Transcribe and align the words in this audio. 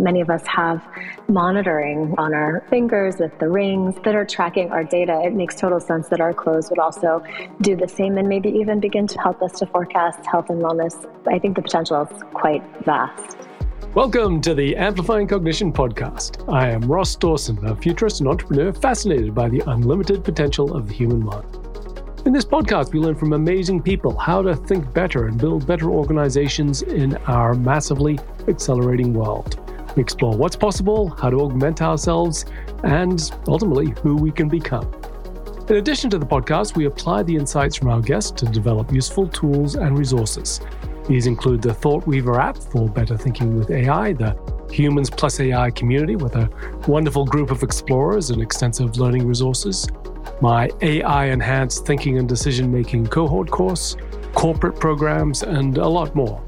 many 0.00 0.20
of 0.20 0.30
us 0.30 0.46
have 0.46 0.82
monitoring 1.28 2.14
on 2.16 2.34
our 2.34 2.64
fingers 2.70 3.16
with 3.18 3.38
the 3.38 3.48
rings 3.48 3.94
that 4.04 4.14
are 4.14 4.24
tracking 4.24 4.70
our 4.70 4.82
data. 4.82 5.20
It 5.24 5.34
makes 5.34 5.56
total 5.56 5.78
sense 5.78 6.08
that 6.08 6.20
our 6.20 6.32
clothes 6.32 6.70
would 6.70 6.78
also 6.78 7.22
do 7.60 7.76
the 7.76 7.86
same 7.86 8.16
and 8.16 8.28
maybe 8.28 8.48
even 8.48 8.80
begin 8.80 9.06
to 9.06 9.20
help 9.20 9.42
us 9.42 9.58
to 9.58 9.66
forecast 9.66 10.24
health 10.26 10.48
and 10.48 10.62
wellness. 10.62 11.06
I 11.28 11.38
think 11.38 11.56
the 11.56 11.62
potential 11.62 12.02
is 12.02 12.22
quite 12.32 12.62
vast. 12.84 13.36
Welcome 13.94 14.40
to 14.42 14.54
the 14.54 14.76
Amplifying 14.76 15.26
Cognition 15.26 15.72
podcast. 15.72 16.48
I 16.52 16.70
am 16.70 16.80
Ross 16.82 17.16
Dawson, 17.16 17.64
a 17.66 17.74
futurist 17.74 18.20
and 18.20 18.28
entrepreneur 18.28 18.72
fascinated 18.72 19.34
by 19.34 19.48
the 19.48 19.62
unlimited 19.66 20.24
potential 20.24 20.76
of 20.76 20.86
the 20.86 20.94
human 20.94 21.24
mind. 21.24 21.46
In 22.24 22.32
this 22.32 22.44
podcast, 22.44 22.92
we 22.92 23.00
learn 23.00 23.16
from 23.16 23.32
amazing 23.32 23.82
people 23.82 24.16
how 24.16 24.42
to 24.42 24.54
think 24.54 24.92
better 24.92 25.26
and 25.26 25.38
build 25.38 25.66
better 25.66 25.90
organizations 25.90 26.82
in 26.82 27.16
our 27.26 27.54
massively 27.54 28.18
accelerating 28.46 29.12
world. 29.14 29.58
Explore 30.00 30.36
what's 30.36 30.56
possible, 30.56 31.10
how 31.10 31.30
to 31.30 31.40
augment 31.40 31.82
ourselves, 31.82 32.46
and 32.82 33.30
ultimately 33.46 33.94
who 34.02 34.16
we 34.16 34.32
can 34.32 34.48
become. 34.48 34.92
In 35.68 35.76
addition 35.76 36.10
to 36.10 36.18
the 36.18 36.26
podcast, 36.26 36.76
we 36.76 36.86
apply 36.86 37.22
the 37.22 37.36
insights 37.36 37.76
from 37.76 37.88
our 37.88 38.00
guests 38.00 38.32
to 38.32 38.46
develop 38.46 38.92
useful 38.92 39.28
tools 39.28 39.76
and 39.76 39.96
resources 39.96 40.60
these 41.10 41.26
include 41.26 41.60
the 41.60 41.74
Thought 41.74 42.06
Weaver 42.06 42.38
app 42.38 42.56
for 42.56 42.88
better 42.88 43.16
thinking 43.16 43.58
with 43.58 43.68
AI, 43.72 44.12
the 44.12 44.36
Humans 44.70 45.10
Plus 45.10 45.40
AI 45.40 45.68
community 45.72 46.14
with 46.14 46.36
a 46.36 46.48
wonderful 46.86 47.24
group 47.24 47.50
of 47.50 47.64
explorers 47.64 48.30
and 48.30 48.40
extensive 48.40 48.96
learning 48.96 49.26
resources, 49.26 49.88
my 50.40 50.70
AI 50.82 51.24
enhanced 51.24 51.84
thinking 51.84 52.18
and 52.18 52.28
decision 52.28 52.70
making 52.70 53.08
cohort 53.08 53.50
course, 53.50 53.96
corporate 54.34 54.78
programs, 54.78 55.42
and 55.42 55.78
a 55.78 55.88
lot 55.88 56.14
more. 56.14 56.40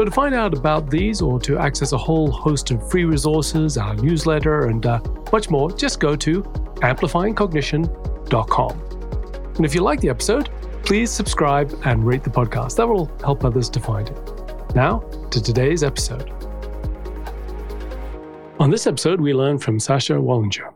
So, 0.00 0.06
to 0.06 0.10
find 0.10 0.34
out 0.34 0.56
about 0.56 0.88
these 0.88 1.20
or 1.20 1.38
to 1.40 1.58
access 1.58 1.92
a 1.92 1.98
whole 1.98 2.30
host 2.30 2.70
of 2.70 2.90
free 2.90 3.04
resources, 3.04 3.76
our 3.76 3.94
newsletter, 3.96 4.68
and 4.68 4.86
uh, 4.86 4.98
much 5.30 5.50
more, 5.50 5.70
just 5.70 6.00
go 6.00 6.16
to 6.16 6.42
amplifyingcognition.com. 6.42 8.70
And 9.56 9.66
if 9.66 9.74
you 9.74 9.82
like 9.82 10.00
the 10.00 10.08
episode, 10.08 10.48
Please 10.84 11.10
subscribe 11.10 11.72
and 11.84 12.04
rate 12.04 12.24
the 12.24 12.30
podcast. 12.30 12.74
That 12.76 12.88
will 12.88 13.06
help 13.20 13.44
others 13.44 13.68
to 13.70 13.78
find 13.78 14.08
it. 14.08 14.74
Now, 14.74 14.98
to 15.30 15.40
today's 15.40 15.84
episode. 15.84 16.32
On 18.58 18.70
this 18.70 18.88
episode, 18.88 19.20
we 19.20 19.32
learn 19.32 19.58
from 19.58 19.78
Sasha 19.78 20.14
Wallinger. 20.14 20.72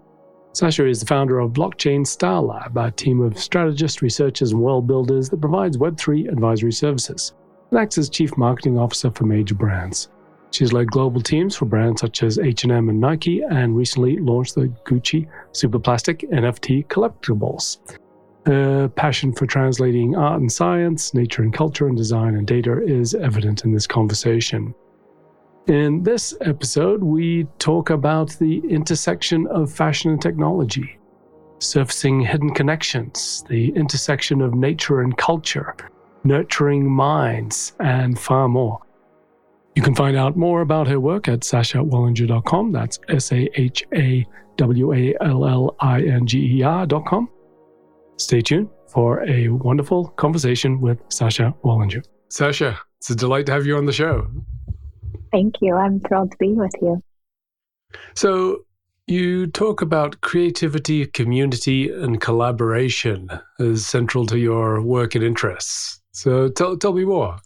Sasha 0.53 0.87
is 0.87 1.01
the 1.01 1.07
founder 1.07 1.41
of 1.41 1.53
Blockchain 1.53 2.07
Style 2.07 2.47
Lab, 2.47 2.77
a 2.77 2.93
team 2.93 3.21
of 3.21 3.37
strategists, 3.39 4.03
researchers, 4.03 4.53
and 4.53 4.61
world 4.61 4.87
builders 4.87 5.29
that 5.31 5.41
provides 5.41 5.77
Web3 5.77 6.31
advisory 6.31 6.73
services 6.73 7.33
and 7.71 7.79
acts 7.79 7.99
as 7.99 8.09
chief 8.09 8.37
marketing 8.37 8.79
officer 8.79 9.11
for 9.11 9.25
major 9.25 9.55
brands. 9.55 10.09
She's 10.51 10.73
led 10.73 10.87
global 10.87 11.21
teams 11.21 11.57
for 11.57 11.65
brands 11.65 12.01
such 12.01 12.23
as 12.23 12.39
H&M 12.39 12.89
and 12.89 13.01
Nike 13.01 13.43
and 13.43 13.77
recently 13.77 14.19
launched 14.19 14.55
the 14.55 14.73
Gucci 14.85 15.27
Superplastic 15.53 16.31
NFT 16.31 16.87
collectibles. 16.87 17.79
Her 18.47 18.89
passion 18.89 19.33
for 19.33 19.47
translating 19.47 20.15
art 20.15 20.41
and 20.41 20.53
science, 20.53 21.13
nature 21.13 21.43
and 21.43 21.53
culture, 21.53 21.89
and 21.89 21.97
design 21.97 22.37
and 22.37 22.47
data 22.47 22.81
is 22.85 23.15
evident 23.15 23.65
in 23.65 23.73
this 23.73 23.87
conversation. 23.87 24.75
In 25.67 26.03
this 26.03 26.37
episode, 26.43 27.03
we 27.03 27.49
talk 27.59 27.89
about 27.91 28.31
the 28.39 28.59
intersection 28.69 29.47
of 29.47 29.73
fashion 29.73 30.11
and 30.11 30.21
technology, 30.21 30.99
surfacing 31.59 32.21
hidden 32.21 32.53
connections, 32.55 33.45
the 33.49 33.71
intersection 33.71 34.43
of 34.43 34.55
nature 34.55 35.01
and 35.01 35.17
culture, 35.17 35.75
nurturing 36.25 36.91
minds, 36.91 37.75
and 37.81 38.19
far 38.19 38.49
more. 38.49 38.81
You 39.75 39.83
can 39.83 39.95
find 39.95 40.17
out 40.17 40.37
more 40.37 40.61
about 40.61 40.87
her 40.87 41.01
work 41.01 41.29
at 41.29 41.41
sashawallinger.com. 41.41 42.73
That's 42.73 42.99
S 43.09 43.33
A 43.33 43.49
H 43.61 43.85
A 43.95 44.27
W 44.57 44.93
A 44.93 45.15
L 45.21 45.47
L 45.47 45.77
I 45.81 46.03
N 46.03 46.27
G 46.27 46.59
E 46.59 46.63
R.com. 46.63 47.29
Stay 48.17 48.41
tuned 48.41 48.69
for 48.89 49.29
a 49.29 49.49
wonderful 49.49 50.09
conversation 50.11 50.81
with 50.81 50.99
Sasha 51.09 51.53
Wallinger. 51.65 52.05
Sasha, 52.29 52.79
it's 52.99 53.11
a 53.11 53.17
delight 53.17 53.47
to 53.47 53.53
have 53.53 53.67
you 53.67 53.77
on 53.77 53.87
the 53.87 53.93
show. 53.93 54.29
Thank 55.33 55.57
you. 55.61 55.75
I'm 55.75 55.99
thrilled 56.01 56.31
to 56.31 56.37
be 56.39 56.53
with 56.53 56.71
you. 56.81 57.03
So, 58.15 58.65
you 59.07 59.49
talk 59.49 59.83
about 59.83 60.21
creativity, 60.21 61.07
community, 61.07 61.91
and 61.91 62.21
collaboration 62.21 63.29
as 63.59 63.85
central 63.85 64.25
to 64.27 64.39
your 64.39 64.81
work 64.81 65.15
and 65.15 65.25
interests. 65.25 66.01
So, 66.15 66.49
tell, 66.49 66.77
tell 66.77 66.93
me 66.93 67.05
more. 67.05 67.39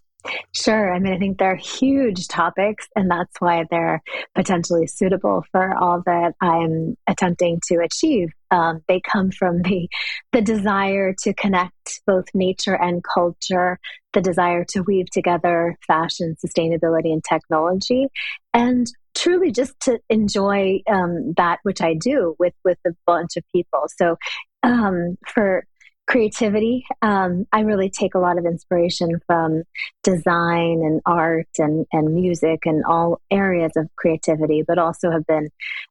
Sure. 0.53 0.93
I 0.93 0.99
mean, 0.99 1.15
I 1.15 1.19
think 1.19 1.39
they're 1.39 1.56
huge 1.56 2.29
topics, 2.29 2.87
and 2.95 3.11
that's 3.11 3.34
why 3.39 3.65
they're 3.71 4.03
potentially 4.34 4.87
suitable 4.87 5.45
for 5.53 5.75
all 5.75 6.03
that 6.06 6.34
I'm 6.41 6.97
attempting 7.06 7.61
to 7.69 7.77
achieve. 7.77 8.29
Um, 8.51 8.83
they 8.89 9.01
come 9.01 9.31
from 9.31 9.62
the 9.62 9.89
the 10.33 10.43
desire 10.43 11.15
to 11.21 11.34
connect 11.34 12.03
both 12.06 12.27
nature 12.34 12.75
and 12.75 13.03
culture, 13.03 13.79
the 14.12 14.21
desire 14.21 14.65
to 14.71 14.83
weave 14.83 15.11
together 15.11 15.77
fashion, 15.87 16.37
sustainability, 16.45 17.12
and 17.12 17.23
technology, 17.25 18.09
and 18.53 18.87
truly 19.17 19.50
just 19.50 19.79
to 19.81 19.99
enjoy 20.11 20.81
um, 20.91 21.33
that 21.37 21.61
which 21.62 21.81
I 21.81 21.95
do 21.95 22.35
with 22.39 22.55
with 22.65 22.79
a 22.87 22.91
bunch 23.06 23.37
of 23.37 23.45
people. 23.55 23.85
So 23.97 24.17
um, 24.62 25.17
for 25.27 25.65
creativity. 26.09 26.87
Um, 27.03 27.47
I 27.53 27.61
really 27.61 27.91
take 27.91 28.15
a 28.15 28.19
lot 28.19 28.39
of 28.39 28.47
inspiration 28.47 29.21
from 29.27 29.63
design 30.03 30.81
and 30.83 31.03
art 31.05 31.49
and, 31.59 31.87
and 31.93 32.15
music 32.15 32.61
and 32.65 32.83
all 32.89 33.21
areas 33.31 33.73
of 33.77 33.89
creativity, 33.95 34.65
but 34.67 34.79
also 34.79 35.11
have 35.11 35.27
been, 35.27 35.51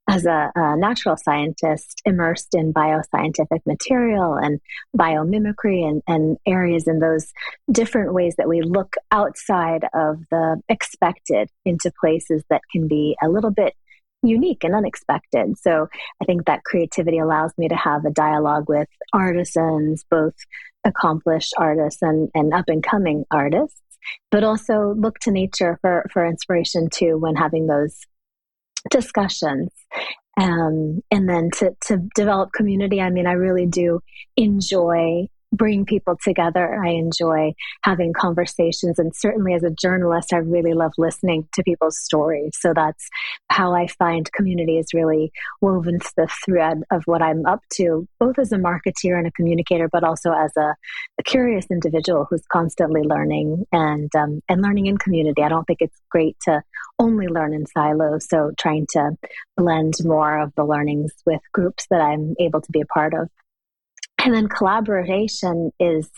as 0.09 0.25
a, 0.25 0.51
a 0.55 0.75
natural 0.75 1.17
scientist, 1.17 2.01
immersed 2.03 2.55
in 2.55 2.73
bioscientific 2.73 3.59
material 3.67 4.33
and 4.33 4.59
biomimicry 4.97 5.87
and, 5.87 6.01
and 6.07 6.37
areas 6.47 6.87
in 6.87 6.99
those 6.99 7.31
different 7.71 8.11
ways 8.11 8.33
that 8.37 8.49
we 8.49 8.61
look 8.61 8.95
outside 9.11 9.85
of 9.93 10.17
the 10.31 10.59
expected 10.67 11.47
into 11.63 11.91
places 12.01 12.43
that 12.49 12.61
can 12.71 12.87
be 12.87 13.15
a 13.23 13.29
little 13.29 13.51
bit 13.51 13.75
unique 14.23 14.63
and 14.63 14.75
unexpected. 14.75 15.57
So 15.57 15.87
I 16.21 16.25
think 16.25 16.45
that 16.45 16.63
creativity 16.63 17.19
allows 17.19 17.51
me 17.57 17.67
to 17.67 17.75
have 17.75 18.05
a 18.05 18.11
dialogue 18.11 18.65
with 18.67 18.87
artisans, 19.13 20.03
both 20.09 20.33
accomplished 20.83 21.53
artists 21.57 22.01
and, 22.01 22.29
and 22.33 22.53
up 22.53 22.65
and 22.67 22.83
coming 22.83 23.25
artists, 23.31 23.81
but 24.31 24.43
also 24.43 24.93
look 24.97 25.19
to 25.19 25.31
nature 25.31 25.77
for, 25.81 26.05
for 26.11 26.25
inspiration 26.25 26.89
too 26.89 27.17
when 27.17 27.35
having 27.35 27.67
those 27.67 27.97
discussions. 28.89 29.69
Um, 30.39 31.01
and 31.09 31.27
then 31.27 31.49
to, 31.57 31.75
to 31.87 31.97
develop 32.15 32.51
community, 32.53 33.01
I 33.01 33.09
mean, 33.09 33.27
I 33.27 33.33
really 33.33 33.65
do 33.65 34.01
enjoy 34.35 35.27
bring 35.51 35.85
people 35.85 36.17
together. 36.21 36.83
I 36.83 36.89
enjoy 36.89 37.53
having 37.83 38.13
conversations. 38.13 38.99
And 38.99 39.15
certainly 39.15 39.53
as 39.53 39.63
a 39.63 39.69
journalist, 39.69 40.33
I 40.33 40.37
really 40.37 40.73
love 40.73 40.91
listening 40.97 41.47
to 41.53 41.63
people's 41.63 41.97
stories. 41.99 42.57
So 42.59 42.73
that's 42.73 43.07
how 43.49 43.73
I 43.73 43.87
find 43.87 44.31
community 44.33 44.77
is 44.77 44.93
really 44.93 45.31
woven 45.61 45.99
to 45.99 46.11
the 46.17 46.27
thread 46.45 46.83
of 46.91 47.03
what 47.05 47.21
I'm 47.21 47.45
up 47.45 47.61
to, 47.75 48.07
both 48.19 48.39
as 48.39 48.51
a 48.51 48.57
marketeer 48.57 49.17
and 49.17 49.27
a 49.27 49.31
communicator, 49.31 49.89
but 49.91 50.03
also 50.03 50.31
as 50.31 50.51
a, 50.57 50.75
a 51.19 51.23
curious 51.23 51.65
individual 51.71 52.27
who's 52.29 52.43
constantly 52.51 53.01
learning 53.01 53.65
and, 53.71 54.13
um, 54.15 54.41
and 54.49 54.61
learning 54.61 54.87
in 54.87 54.97
community. 54.97 55.43
I 55.43 55.49
don't 55.49 55.65
think 55.65 55.81
it's 55.81 55.99
great 56.09 56.37
to 56.41 56.61
only 56.99 57.27
learn 57.27 57.53
in 57.53 57.65
silos. 57.67 58.27
So 58.27 58.51
trying 58.57 58.87
to 58.91 59.11
blend 59.55 59.93
more 60.03 60.39
of 60.39 60.53
the 60.55 60.65
learnings 60.65 61.13
with 61.25 61.41
groups 61.53 61.85
that 61.89 62.01
I'm 62.01 62.35
able 62.39 62.61
to 62.61 62.71
be 62.71 62.81
a 62.81 62.85
part 62.85 63.13
of. 63.13 63.29
And 64.23 64.33
then 64.33 64.47
collaboration 64.47 65.71
is, 65.79 66.09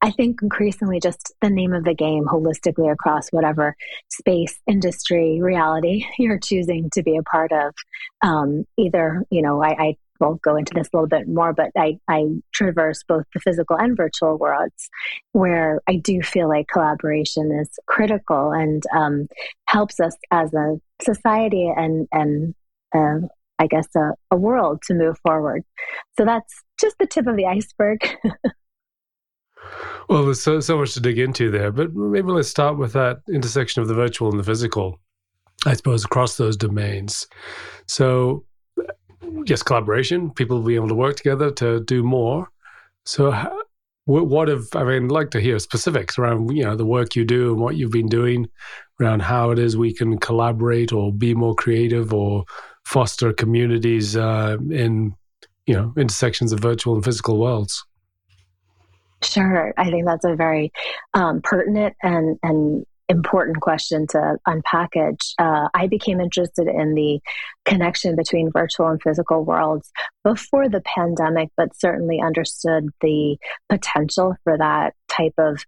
I 0.00 0.10
think, 0.10 0.40
increasingly 0.42 1.00
just 1.00 1.34
the 1.42 1.50
name 1.50 1.74
of 1.74 1.84
the 1.84 1.94
game 1.94 2.24
holistically 2.24 2.90
across 2.90 3.28
whatever 3.30 3.76
space, 4.08 4.58
industry, 4.66 5.40
reality 5.40 6.06
you're 6.18 6.38
choosing 6.38 6.88
to 6.94 7.02
be 7.02 7.16
a 7.16 7.22
part 7.22 7.52
of. 7.52 7.74
Um, 8.22 8.64
either, 8.78 9.24
you 9.30 9.42
know, 9.42 9.62
I, 9.62 9.70
I 9.70 9.96
will 10.18 10.40
go 10.42 10.56
into 10.56 10.72
this 10.74 10.88
a 10.92 10.96
little 10.96 11.08
bit 11.08 11.28
more, 11.28 11.52
but 11.52 11.70
I, 11.76 11.98
I 12.08 12.26
traverse 12.54 13.02
both 13.06 13.24
the 13.34 13.40
physical 13.40 13.76
and 13.76 13.96
virtual 13.96 14.38
worlds 14.38 14.88
where 15.32 15.80
I 15.88 15.96
do 15.96 16.22
feel 16.22 16.48
like 16.48 16.68
collaboration 16.68 17.52
is 17.60 17.68
critical 17.86 18.52
and 18.52 18.82
um, 18.94 19.28
helps 19.66 20.00
us 20.00 20.16
as 20.30 20.54
a 20.54 20.80
society 21.02 21.70
and, 21.74 22.08
and 22.12 22.54
uh, 22.94 23.26
I 23.58 23.66
guess, 23.66 23.86
a, 23.94 24.14
a 24.30 24.36
world 24.36 24.82
to 24.86 24.94
move 24.94 25.16
forward. 25.24 25.62
So 26.18 26.24
that's 26.24 26.52
just 26.82 26.98
the 26.98 27.06
tip 27.06 27.26
of 27.26 27.36
the 27.36 27.46
iceberg. 27.46 28.00
well, 30.08 30.24
there's 30.24 30.42
so, 30.42 30.60
so 30.60 30.76
much 30.76 30.92
to 30.94 31.00
dig 31.00 31.18
into 31.18 31.50
there, 31.50 31.72
but 31.72 31.94
maybe 31.94 32.28
let's 32.28 32.48
start 32.48 32.76
with 32.76 32.92
that 32.92 33.22
intersection 33.32 33.80
of 33.80 33.88
the 33.88 33.94
virtual 33.94 34.30
and 34.30 34.38
the 34.38 34.44
physical, 34.44 35.00
I 35.64 35.72
suppose, 35.72 36.04
across 36.04 36.36
those 36.36 36.56
domains. 36.56 37.26
So, 37.86 38.44
yes, 39.46 39.62
collaboration, 39.62 40.30
people 40.30 40.58
will 40.58 40.66
be 40.66 40.74
able 40.74 40.88
to 40.88 40.94
work 40.94 41.16
together 41.16 41.50
to 41.52 41.80
do 41.84 42.02
more. 42.02 42.48
So, 43.06 43.32
what 44.04 44.48
have 44.48 44.64
I 44.74 44.82
mean? 44.82 45.04
I'd 45.04 45.12
like 45.12 45.30
to 45.30 45.40
hear 45.40 45.58
specifics 45.60 46.18
around 46.18 46.50
you 46.56 46.64
know 46.64 46.74
the 46.74 46.84
work 46.84 47.14
you 47.14 47.24
do 47.24 47.52
and 47.52 47.60
what 47.60 47.76
you've 47.76 47.92
been 47.92 48.08
doing 48.08 48.48
around 49.00 49.22
how 49.22 49.50
it 49.50 49.58
is 49.58 49.76
we 49.76 49.94
can 49.94 50.18
collaborate 50.18 50.92
or 50.92 51.12
be 51.12 51.34
more 51.34 51.54
creative 51.54 52.12
or 52.12 52.44
foster 52.84 53.32
communities 53.32 54.16
uh, 54.16 54.56
in 54.70 55.14
you 55.66 55.74
know 55.74 55.92
intersections 55.96 56.52
of 56.52 56.60
virtual 56.60 56.94
and 56.94 57.04
physical 57.04 57.38
worlds? 57.38 57.84
Sure, 59.22 59.72
I 59.76 59.90
think 59.90 60.06
that's 60.06 60.24
a 60.24 60.34
very 60.34 60.72
um, 61.14 61.40
pertinent 61.42 61.94
and 62.02 62.38
and 62.42 62.84
important 63.08 63.60
question 63.60 64.06
to 64.08 64.36
unpackage. 64.48 65.34
Uh, 65.38 65.68
I 65.74 65.86
became 65.86 66.20
interested 66.20 66.66
in 66.66 66.94
the 66.94 67.20
connection 67.64 68.16
between 68.16 68.50
virtual 68.50 68.88
and 68.88 69.00
physical 69.00 69.44
worlds 69.44 69.90
before 70.24 70.68
the 70.68 70.80
pandemic, 70.80 71.50
but 71.56 71.76
certainly 71.76 72.20
understood 72.20 72.88
the 73.00 73.36
potential 73.68 74.34
for 74.44 74.56
that 74.58 74.94
type 75.16 75.34
of 75.38 75.64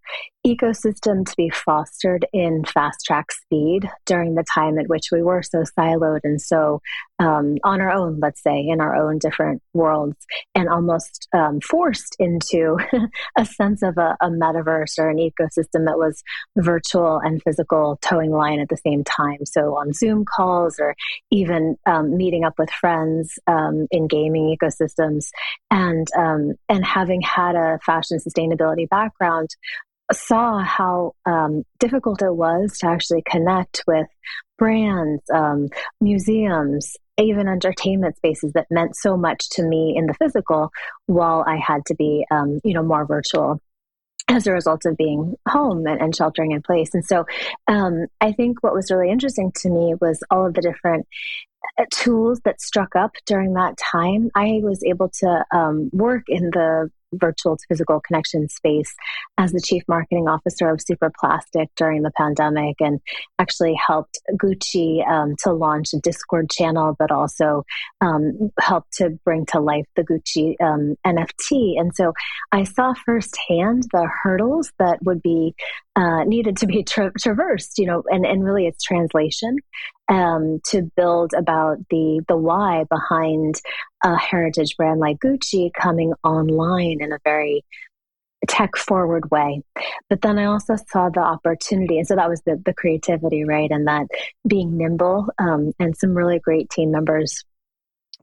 ecosystem 0.46 1.24
to 1.24 1.34
be 1.36 1.50
fostered 1.50 2.26
in 2.32 2.64
fast 2.64 2.98
track 3.04 3.32
speed 3.32 3.88
during 4.04 4.34
the 4.34 4.44
time 4.54 4.78
at 4.78 4.88
which 4.88 5.06
we 5.10 5.22
were 5.22 5.42
so 5.42 5.64
siloed 5.76 6.20
and 6.24 6.40
so 6.40 6.80
um, 7.20 7.56
on 7.62 7.80
our 7.80 7.92
own, 7.92 8.18
let's 8.20 8.42
say, 8.42 8.60
in 8.60 8.80
our 8.80 8.96
own 8.96 9.18
different 9.18 9.62
worlds, 9.72 10.16
and 10.54 10.68
almost 10.68 11.28
um, 11.32 11.60
forced 11.60 12.16
into 12.18 12.76
a 13.38 13.46
sense 13.46 13.82
of 13.82 13.96
a, 13.98 14.16
a, 14.20 14.28
metaverse 14.28 14.98
or 14.98 15.10
an 15.10 15.18
ecosystem 15.18 15.86
that 15.86 15.96
was 15.96 16.22
virtual 16.58 17.20
and 17.22 17.40
physical 17.42 17.98
towing 18.02 18.32
line 18.32 18.58
at 18.58 18.68
the 18.68 18.76
same 18.76 19.04
time. 19.04 19.46
So 19.46 19.76
on 19.76 19.92
Zoom 19.92 20.24
calls 20.24 20.80
or 20.80 20.96
even 21.30 21.76
um, 21.86 22.16
meeting 22.16 22.44
up 22.44 22.54
with 22.58 22.70
friends 22.70 23.38
um, 23.46 23.86
in 23.92 24.08
gaming 24.08 24.56
ecosystems, 24.56 25.28
and 25.70 26.08
um, 26.16 26.54
and 26.68 26.84
having 26.84 27.20
had 27.20 27.54
a 27.54 27.78
fashion 27.84 28.18
sustainability 28.18 28.88
background, 28.88 29.33
saw 30.12 30.58
how 30.62 31.12
um, 31.26 31.62
difficult 31.78 32.22
it 32.22 32.34
was 32.34 32.78
to 32.78 32.86
actually 32.86 33.22
connect 33.28 33.82
with 33.86 34.06
brands, 34.58 35.22
um, 35.32 35.68
museums, 36.00 36.96
even 37.18 37.48
entertainment 37.48 38.16
spaces 38.16 38.52
that 38.52 38.66
meant 38.70 38.96
so 38.96 39.16
much 39.16 39.48
to 39.50 39.62
me 39.62 39.94
in 39.96 40.06
the 40.06 40.14
physical, 40.14 40.70
while 41.06 41.44
I 41.46 41.56
had 41.56 41.84
to 41.86 41.94
be, 41.94 42.26
um, 42.30 42.60
you 42.64 42.74
know, 42.74 42.82
more 42.82 43.06
virtual 43.06 43.60
as 44.28 44.46
a 44.46 44.52
result 44.52 44.82
of 44.86 44.96
being 44.96 45.34
home 45.48 45.86
and, 45.86 46.00
and 46.00 46.16
sheltering 46.16 46.52
in 46.52 46.62
place. 46.62 46.94
And 46.94 47.04
so, 47.04 47.24
um, 47.68 48.06
I 48.20 48.32
think 48.32 48.62
what 48.62 48.74
was 48.74 48.90
really 48.90 49.10
interesting 49.10 49.52
to 49.56 49.70
me 49.70 49.94
was 50.00 50.22
all 50.30 50.46
of 50.46 50.54
the 50.54 50.62
different 50.62 51.06
uh, 51.78 51.84
tools 51.90 52.40
that 52.44 52.60
struck 52.60 52.96
up 52.96 53.12
during 53.26 53.54
that 53.54 53.76
time. 53.76 54.30
I 54.34 54.60
was 54.62 54.82
able 54.84 55.10
to 55.20 55.44
um, 55.52 55.90
work 55.92 56.24
in 56.28 56.50
the 56.50 56.90
virtual 57.18 57.56
to 57.56 57.64
physical 57.68 58.00
connection 58.00 58.48
space 58.48 58.94
as 59.38 59.52
the 59.52 59.60
chief 59.60 59.82
marketing 59.88 60.28
officer 60.28 60.68
of 60.68 60.78
Superplastic 60.78 61.68
during 61.76 62.02
the 62.02 62.10
pandemic 62.16 62.76
and 62.80 63.00
actually 63.38 63.74
helped 63.74 64.18
Gucci 64.32 65.06
um, 65.08 65.34
to 65.42 65.52
launch 65.52 65.92
a 65.94 65.98
Discord 65.98 66.50
channel, 66.50 66.94
but 66.98 67.10
also 67.10 67.64
um, 68.00 68.50
helped 68.60 68.92
to 68.94 69.10
bring 69.24 69.46
to 69.46 69.60
life 69.60 69.86
the 69.96 70.02
Gucci 70.02 70.54
um, 70.60 70.96
NFT. 71.06 71.80
And 71.80 71.94
so 71.94 72.12
I 72.52 72.64
saw 72.64 72.94
firsthand 72.94 73.84
the 73.92 74.08
hurdles 74.22 74.72
that 74.78 75.02
would 75.02 75.22
be 75.22 75.54
uh, 75.96 76.24
needed 76.24 76.56
to 76.58 76.66
be 76.66 76.82
tra- 76.82 77.12
traversed, 77.18 77.78
you 77.78 77.86
know, 77.86 78.02
and, 78.08 78.26
and 78.26 78.44
really 78.44 78.66
it's 78.66 78.82
translation 78.82 79.56
um, 80.08 80.60
to 80.66 80.90
build 80.96 81.32
about 81.36 81.78
the 81.90 82.22
the 82.28 82.36
why 82.36 82.84
behind 82.90 83.54
a 84.02 84.16
heritage 84.16 84.76
brand 84.76 85.00
like 85.00 85.18
Gucci 85.18 85.70
coming 85.72 86.12
online 86.22 86.98
in 87.00 87.12
a 87.12 87.18
very 87.24 87.64
tech 88.46 88.76
forward 88.76 89.30
way. 89.30 89.62
But 90.10 90.20
then 90.20 90.38
I 90.38 90.44
also 90.44 90.76
saw 90.90 91.08
the 91.08 91.20
opportunity. 91.20 91.98
And 91.98 92.06
so 92.06 92.16
that 92.16 92.28
was 92.28 92.42
the, 92.44 92.60
the 92.62 92.74
creativity, 92.74 93.44
right? 93.44 93.70
And 93.70 93.86
that 93.86 94.06
being 94.46 94.76
nimble 94.76 95.28
um, 95.38 95.72
and 95.78 95.96
some 95.96 96.14
really 96.14 96.40
great 96.40 96.68
team 96.68 96.90
members 96.90 97.42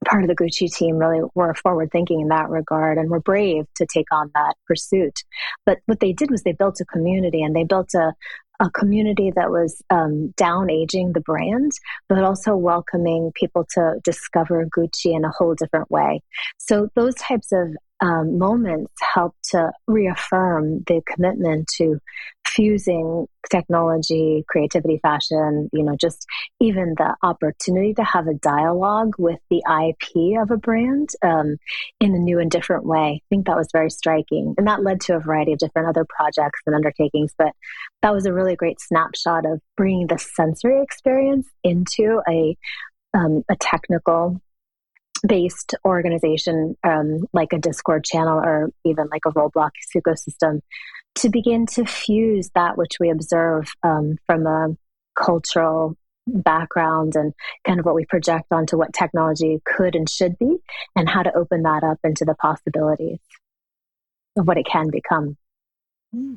part 0.05 0.23
of 0.23 0.29
the 0.29 0.35
Gucci 0.35 0.73
team 0.73 0.97
really 0.97 1.21
were 1.35 1.53
forward 1.53 1.91
thinking 1.91 2.21
in 2.21 2.29
that 2.29 2.49
regard 2.49 2.97
and 2.97 3.09
were 3.09 3.19
brave 3.19 3.65
to 3.75 3.85
take 3.85 4.11
on 4.11 4.31
that 4.33 4.55
pursuit. 4.65 5.19
But 5.65 5.79
what 5.85 5.99
they 5.99 6.13
did 6.13 6.31
was 6.31 6.41
they 6.41 6.53
built 6.53 6.81
a 6.81 6.85
community 6.85 7.43
and 7.43 7.55
they 7.55 7.63
built 7.63 7.93
a, 7.93 8.13
a 8.61 8.69
community 8.69 9.31
that 9.35 9.49
was 9.49 9.81
um, 9.89 10.33
down 10.37 10.69
aging 10.69 11.13
the 11.13 11.19
brand, 11.19 11.71
but 12.07 12.23
also 12.23 12.55
welcoming 12.55 13.31
people 13.33 13.65
to 13.73 13.95
discover 14.03 14.65
Gucci 14.65 15.15
in 15.15 15.25
a 15.25 15.31
whole 15.31 15.55
different 15.55 15.89
way. 15.89 16.21
So 16.57 16.87
those 16.95 17.15
types 17.15 17.51
of 17.51 17.75
um, 18.01 18.39
moments 18.39 18.91
help 19.13 19.35
to 19.51 19.71
reaffirm 19.87 20.83
the 20.87 21.01
commitment 21.07 21.67
to 21.77 21.99
fusing 22.47 23.27
technology, 23.49 24.43
creativity, 24.47 24.99
fashion, 25.01 25.69
you 25.71 25.83
know, 25.83 25.95
just 25.95 26.25
even 26.59 26.95
the 26.97 27.15
opportunity 27.21 27.93
to 27.93 28.03
have 28.03 28.27
a 28.27 28.33
dialogue 28.33 29.13
with 29.19 29.39
the 29.49 29.61
IP 29.67 30.41
of 30.41 30.49
a 30.49 30.57
brand 30.57 31.09
um, 31.23 31.57
in 31.99 32.15
a 32.15 32.19
new 32.19 32.39
and 32.39 32.49
different 32.49 32.85
way. 32.85 33.21
I 33.23 33.27
think 33.29 33.45
that 33.45 33.57
was 33.57 33.69
very 33.71 33.91
striking. 33.91 34.55
And 34.57 34.67
that 34.67 34.83
led 34.83 35.01
to 35.01 35.15
a 35.15 35.19
variety 35.19 35.53
of 35.53 35.59
different 35.59 35.89
other 35.89 36.05
projects 36.09 36.61
and 36.65 36.75
undertakings. 36.75 37.33
But 37.37 37.53
that 38.01 38.13
was 38.13 38.25
a 38.25 38.33
really 38.33 38.55
great 38.55 38.81
snapshot 38.81 39.45
of 39.45 39.61
bringing 39.77 40.07
the 40.07 40.17
sensory 40.17 40.81
experience 40.81 41.47
into 41.63 42.21
a, 42.27 42.57
um, 43.13 43.43
a 43.47 43.55
technical 43.55 44.41
based 45.27 45.75
organization 45.85 46.75
um, 46.83 47.19
like 47.33 47.53
a 47.53 47.59
Discord 47.59 48.03
channel 48.03 48.39
or 48.39 48.71
even 48.85 49.07
like 49.11 49.23
a 49.25 49.31
Roblox 49.31 49.71
ecosystem 49.95 50.61
to 51.15 51.29
begin 51.29 51.65
to 51.67 51.85
fuse 51.85 52.49
that 52.55 52.77
which 52.77 52.93
we 52.99 53.09
observe 53.09 53.71
um, 53.83 54.17
from 54.25 54.47
a 54.47 54.69
cultural 55.15 55.95
background 56.27 57.15
and 57.15 57.33
kind 57.65 57.79
of 57.79 57.85
what 57.85 57.95
we 57.95 58.05
project 58.05 58.45
onto 58.51 58.77
what 58.77 58.93
technology 58.93 59.59
could 59.65 59.95
and 59.95 60.09
should 60.09 60.37
be 60.37 60.57
and 60.95 61.09
how 61.09 61.23
to 61.23 61.35
open 61.35 61.63
that 61.63 61.83
up 61.83 61.99
into 62.03 62.25
the 62.25 62.35
possibilities 62.35 63.19
of 64.37 64.47
what 64.47 64.57
it 64.57 64.65
can 64.65 64.89
become. 64.89 65.35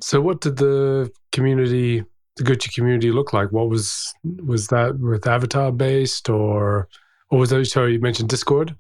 So 0.03 0.21
what 0.21 0.41
did 0.41 0.57
the 0.57 1.11
community 1.33 2.05
the 2.37 2.43
Gucci 2.43 2.75
community 2.75 3.13
look 3.13 3.33
like? 3.33 3.53
What 3.53 3.69
was 3.69 4.13
was 4.45 4.69
that 4.69 4.99
with 4.99 5.27
avatar 5.27 5.71
based 5.71 6.29
or 6.29 6.89
or 7.35 7.41
was 7.41 7.51
that 7.51 7.65
sorry 7.67 7.95
you 7.95 8.01
mentioned 8.01 8.29
Discord? 8.29 8.77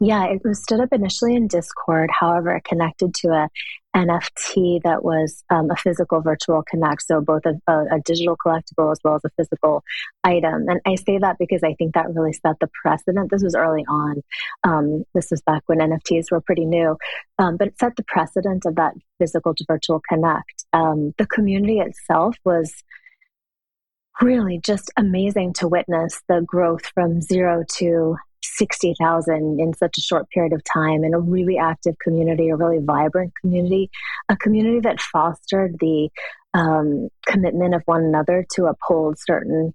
Yeah, 0.00 0.24
it 0.24 0.42
was 0.44 0.60
stood 0.60 0.80
up 0.80 0.92
initially 0.92 1.36
in 1.36 1.46
Discord. 1.46 2.10
However, 2.10 2.56
it 2.56 2.64
connected 2.64 3.14
to 3.14 3.28
a 3.28 3.48
NFT 3.96 4.82
that 4.82 5.04
was 5.04 5.44
um, 5.50 5.70
a 5.70 5.76
physical 5.76 6.20
virtual 6.20 6.64
connect, 6.68 7.02
so 7.06 7.20
both 7.20 7.42
a, 7.46 7.54
a, 7.70 7.96
a, 7.96 8.00
digital 8.04 8.36
collectible 8.36 8.90
as 8.90 8.98
well 9.04 9.14
as 9.14 9.24
a 9.24 9.30
physical 9.36 9.84
item. 10.24 10.68
And 10.68 10.80
I 10.84 10.96
say 10.96 11.18
that 11.18 11.36
because 11.38 11.62
I 11.62 11.74
think 11.74 11.94
that 11.94 12.12
really 12.12 12.32
set 12.32 12.56
the 12.60 12.68
precedent. 12.82 13.30
This 13.30 13.44
was 13.44 13.54
early 13.54 13.84
on. 13.88 14.22
Um, 14.64 15.04
this 15.14 15.30
was 15.30 15.40
back 15.42 15.62
when 15.66 15.78
NFTs 15.78 16.32
were 16.32 16.40
pretty 16.40 16.64
new, 16.64 16.96
um, 17.38 17.56
but 17.56 17.68
it 17.68 17.78
set 17.78 17.94
the 17.96 18.04
precedent 18.04 18.66
of 18.66 18.74
that 18.76 18.94
physical 19.20 19.54
to 19.54 19.64
virtual 19.68 20.02
connect. 20.08 20.64
Um, 20.72 21.14
the 21.18 21.26
community 21.26 21.78
itself 21.78 22.36
was 22.44 22.72
really 24.20 24.60
just 24.64 24.90
amazing 24.96 25.52
to 25.54 25.68
witness 25.68 26.20
the 26.28 26.42
growth 26.42 26.86
from 26.94 27.20
zero 27.20 27.64
to 27.76 28.16
60,000 28.44 29.60
in 29.60 29.72
such 29.74 29.96
a 29.98 30.02
short 30.02 30.28
period 30.30 30.52
of 30.52 30.62
time 30.64 31.04
in 31.04 31.14
a 31.14 31.20
really 31.20 31.58
active 31.58 31.96
community, 32.02 32.48
a 32.48 32.56
really 32.56 32.78
vibrant 32.78 33.32
community, 33.40 33.90
a 34.28 34.36
community 34.36 34.80
that 34.80 35.00
fostered 35.00 35.76
the 35.80 36.10
um, 36.54 37.08
commitment 37.26 37.74
of 37.74 37.82
one 37.86 38.04
another 38.04 38.44
to 38.54 38.66
uphold 38.66 39.16
certain 39.18 39.72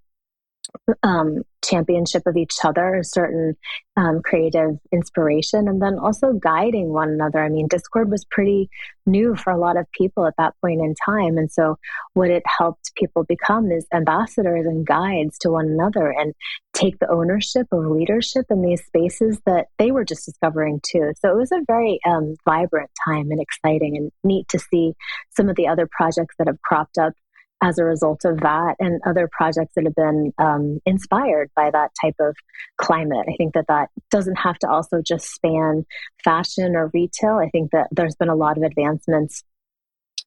um, 1.04 1.44
championship 1.64 2.24
of 2.26 2.38
each 2.38 2.56
other, 2.64 2.96
a 2.96 3.04
certain 3.04 3.56
um, 3.96 4.22
creative 4.22 4.78
inspiration, 4.92 5.68
and 5.68 5.82
then 5.82 5.98
also 5.98 6.34
guiding 6.34 6.90
one 6.90 7.10
another. 7.10 7.44
I 7.44 7.50
mean, 7.50 7.68
Discord 7.68 8.10
was 8.10 8.26
pretty 8.26 8.70
new 9.06 9.36
for 9.36 9.52
a 9.52 9.58
lot 9.58 9.78
of 9.78 9.92
people 9.92 10.26
at 10.26 10.36
that 10.38 10.54
point 10.62 10.82
in 10.82 10.96
time. 11.06 11.38
And 11.38 11.52
so, 11.52 11.78
what 12.14 12.30
it 12.30 12.44
helped 12.46 12.94
people 12.96 13.24
become 13.24 13.72
is 13.72 13.86
ambassadors 13.94 14.66
and 14.66 14.86
guides 14.86 15.38
to 15.40 15.52
one 15.52 15.68
another 15.68 16.10
and 16.10 16.34
take 16.74 17.00
the 17.00 17.10
ownership 17.10 17.68
of 17.72 17.86
leadership 17.86 18.46
in 18.50 18.62
these 18.62 18.84
spaces 18.86 19.40
that 19.46 19.68
they 19.78 19.92
were 19.92 20.06
just 20.06 20.26
discovering 20.26 20.80
too. 20.84 21.14
So, 21.20 21.32
it 21.32 21.38
was 21.38 21.52
a 21.52 21.64
very 21.68 22.00
um, 22.06 22.36
vibrant 22.46 22.92
time 23.06 23.32
and 23.32 23.42
exciting 23.42 23.98
and 23.98 24.12
neat 24.24 24.48
to 24.50 24.60
see 24.60 24.94
some 25.36 25.50
of 25.50 25.56
the 25.56 25.68
other 25.68 25.88
projects 25.90 26.36
that 26.38 26.48
have 26.48 26.62
cropped 26.62 26.98
up 26.98 27.14
as 27.62 27.80
a 27.80 27.84
result 27.84 28.24
of 28.24 28.40
that 28.42 28.76
and 28.80 29.02
other 29.06 29.28
projects 29.32 29.74
that 29.76 29.86
have 29.86 29.96
been 29.96 30.32
um, 30.38 30.80
inspired 30.86 31.50
by 31.56 31.72
that 31.72 31.92
type 32.00 32.16
of 32.20 32.36
climate. 32.78 33.26
I 33.28 33.36
think 33.36 33.54
that 33.56 33.66
that 33.68 33.90
doesn't 34.12 34.36
have 34.36 34.60
to 34.60 34.70
also 34.70 35.02
just 35.02 35.34
span 35.34 35.86
fashion 36.24 36.76
or 36.76 36.92
retail. 36.94 37.40
I 37.44 37.50
think 37.50 37.72
that 37.72 37.88
there's 37.92 38.16
been 38.16 38.30
a 38.30 38.36
lot 38.36 38.58
of 38.58 38.64
advancements 38.64 39.44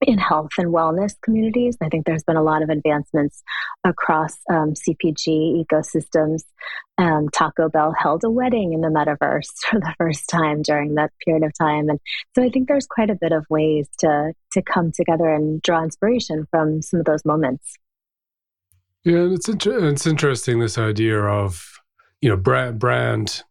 in 0.02 0.18
health 0.18 0.50
and 0.56 0.72
wellness 0.72 1.14
communities. 1.22 1.76
I 1.82 1.88
think 1.88 2.06
there's 2.06 2.24
been 2.24 2.36
a 2.36 2.42
lot 2.42 2.62
of 2.62 2.70
advancements 2.70 3.42
across 3.84 4.34
um, 4.50 4.72
CPG 4.74 5.64
ecosystems. 5.64 6.42
Um, 6.96 7.28
Taco 7.28 7.68
Bell 7.68 7.94
held 7.96 8.24
a 8.24 8.30
wedding 8.30 8.72
in 8.72 8.80
the 8.80 8.88
metaverse 8.88 9.48
for 9.68 9.78
the 9.78 9.94
first 9.98 10.28
time 10.28 10.62
during 10.62 10.94
that 10.94 11.12
period 11.24 11.44
of 11.44 11.52
time, 11.58 11.88
and 11.88 12.00
so 12.34 12.42
I 12.42 12.48
think 12.50 12.68
there's 12.68 12.86
quite 12.86 13.10
a 13.10 13.14
bit 13.14 13.32
of 13.32 13.44
ways 13.50 13.88
to 13.98 14.32
to 14.52 14.62
come 14.62 14.92
together 14.92 15.28
and 15.28 15.60
draw 15.62 15.82
inspiration 15.82 16.46
from 16.50 16.82
some 16.82 17.00
of 17.00 17.06
those 17.06 17.24
moments. 17.24 17.74
Yeah, 19.04 19.28
it's 19.30 19.48
inter- 19.48 19.88
it's 19.88 20.06
interesting 20.06 20.60
this 20.60 20.78
idea 20.78 21.20
of 21.22 21.64
you 22.20 22.28
know 22.28 22.36
brand 22.36 22.78
brand, 22.78 23.42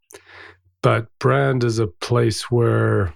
but 0.82 1.08
brand 1.20 1.64
is 1.64 1.80
a 1.80 1.88
place 1.88 2.52
where 2.52 3.14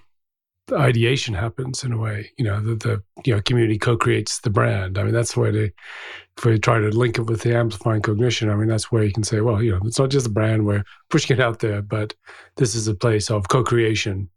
the 0.66 0.76
ideation 0.76 1.34
happens 1.34 1.84
in 1.84 1.92
a 1.92 1.98
way. 1.98 2.30
You 2.38 2.44
know, 2.44 2.60
the, 2.60 2.74
the 2.74 3.02
you 3.24 3.34
know 3.34 3.42
community 3.42 3.78
co-creates 3.78 4.40
the 4.40 4.50
brand. 4.50 4.98
I 4.98 5.04
mean, 5.04 5.12
that's 5.12 5.36
where 5.36 5.52
they 5.52 5.72
if 6.38 6.44
we 6.44 6.58
try 6.58 6.78
to 6.78 6.88
link 6.88 7.18
it 7.18 7.22
with 7.22 7.42
the 7.42 7.56
amplifying 7.56 8.02
cognition. 8.02 8.50
I 8.50 8.56
mean, 8.56 8.68
that's 8.68 8.90
where 8.90 9.04
you 9.04 9.12
can 9.12 9.24
say, 9.24 9.40
well, 9.40 9.62
you 9.62 9.72
know, 9.72 9.80
it's 9.84 9.98
not 9.98 10.10
just 10.10 10.26
a 10.26 10.30
brand 10.30 10.66
we're 10.66 10.84
pushing 11.10 11.36
it 11.36 11.42
out 11.42 11.60
there, 11.60 11.82
but 11.82 12.14
this 12.56 12.74
is 12.74 12.88
a 12.88 12.94
place 12.94 13.30
of 13.30 13.48
co-creation. 13.48 14.28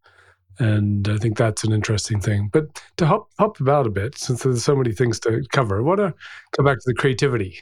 And 0.60 1.07
I 1.07 1.17
think 1.17 1.38
that's 1.38 1.63
an 1.63 1.72
interesting 1.72 2.19
thing. 2.19 2.50
But 2.51 2.81
to 2.98 3.05
hop 3.05 3.29
hop 3.39 3.60
about 3.60 3.88
a 3.88 3.91
bit, 3.91 4.17
since 4.17 4.43
there's 4.43 4.63
so 4.63 4.75
many 4.75 4.91
things 4.91 5.19
to 5.22 5.43
cover, 5.51 5.77
I 5.77 5.81
want 5.81 6.00
to 6.00 6.13
come 6.55 6.65
back 6.65 6.77
to 6.77 6.84
the 6.88 6.96
creativity 6.96 7.62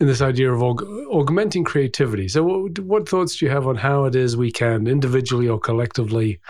and 0.00 0.08
this 0.08 0.20
idea 0.20 0.52
of 0.52 0.60
aug- 0.60 1.06
augmenting 1.12 1.64
creativity. 1.64 2.28
So, 2.28 2.42
what, 2.42 2.78
what 2.80 3.08
thoughts 3.08 3.36
do 3.36 3.46
you 3.46 3.50
have 3.50 3.66
on 3.66 3.76
how 3.76 4.04
it 4.04 4.14
is 4.14 4.36
we 4.36 4.50
can 4.50 4.86
individually 4.86 5.48
or 5.48 5.58
collectively 5.58 6.40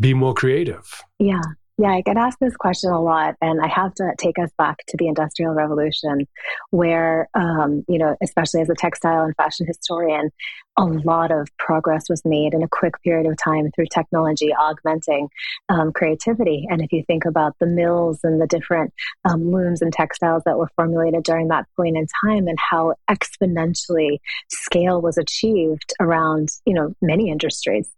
be 0.00 0.14
more 0.14 0.34
creative? 0.34 1.02
Yeah. 1.18 1.42
Yeah, 1.80 1.92
I 1.92 2.02
get 2.02 2.18
asked 2.18 2.40
this 2.40 2.58
question 2.58 2.90
a 2.90 3.00
lot, 3.00 3.36
and 3.40 3.58
I 3.58 3.66
have 3.66 3.94
to 3.94 4.12
take 4.18 4.38
us 4.38 4.50
back 4.58 4.84
to 4.88 4.98
the 4.98 5.08
Industrial 5.08 5.54
Revolution, 5.54 6.28
where, 6.68 7.30
um, 7.32 7.86
you 7.88 7.96
know, 7.96 8.16
especially 8.22 8.60
as 8.60 8.68
a 8.68 8.74
textile 8.74 9.24
and 9.24 9.34
fashion 9.34 9.66
historian, 9.66 10.30
a 10.76 10.84
lot 10.84 11.30
of 11.30 11.48
progress 11.58 12.04
was 12.08 12.22
made 12.24 12.54
in 12.54 12.62
a 12.62 12.68
quick 12.68 13.00
period 13.02 13.30
of 13.30 13.36
time 13.36 13.70
through 13.74 13.86
technology 13.92 14.52
augmenting 14.54 15.28
um, 15.68 15.92
creativity. 15.92 16.66
And 16.68 16.82
if 16.82 16.92
you 16.92 17.02
think 17.06 17.24
about 17.24 17.54
the 17.60 17.66
mills 17.66 18.20
and 18.24 18.40
the 18.40 18.46
different 18.46 18.92
um, 19.24 19.50
looms 19.50 19.82
and 19.82 19.92
textiles 19.92 20.42
that 20.46 20.58
were 20.58 20.70
formulated 20.76 21.22
during 21.24 21.48
that 21.48 21.66
point 21.76 21.96
in 21.96 22.06
time 22.24 22.46
and 22.46 22.58
how 22.58 22.94
exponentially 23.10 24.18
scale 24.48 25.00
was 25.02 25.18
achieved 25.18 25.92
around, 25.98 26.50
you 26.66 26.74
know, 26.74 26.94
many 27.02 27.30
industries 27.30 27.90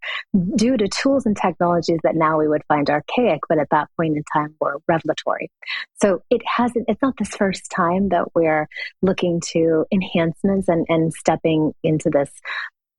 due 0.55 0.77
to 0.77 0.87
tools 0.87 1.25
and 1.25 1.37
technologies 1.37 1.99
that 2.03 2.15
now 2.15 2.39
we 2.39 2.47
would 2.47 2.63
find 2.67 2.89
archaic, 2.89 3.41
but 3.47 3.59
at 3.59 3.69
that 3.73 3.89
point 3.97 4.15
in 4.15 4.23
time 4.33 4.55
were 4.59 4.79
revelatory. 4.87 5.51
So 6.01 6.23
it 6.29 6.41
hasn't, 6.45 6.85
it's 6.87 7.01
not 7.01 7.15
this 7.17 7.35
first 7.35 7.69
time 7.75 8.09
that 8.09 8.33
we're 8.33 8.67
looking 9.01 9.41
to 9.51 9.85
enhancements 9.91 10.69
and, 10.69 10.85
and 10.89 11.13
stepping 11.13 11.73
into 11.83 12.09
this 12.09 12.31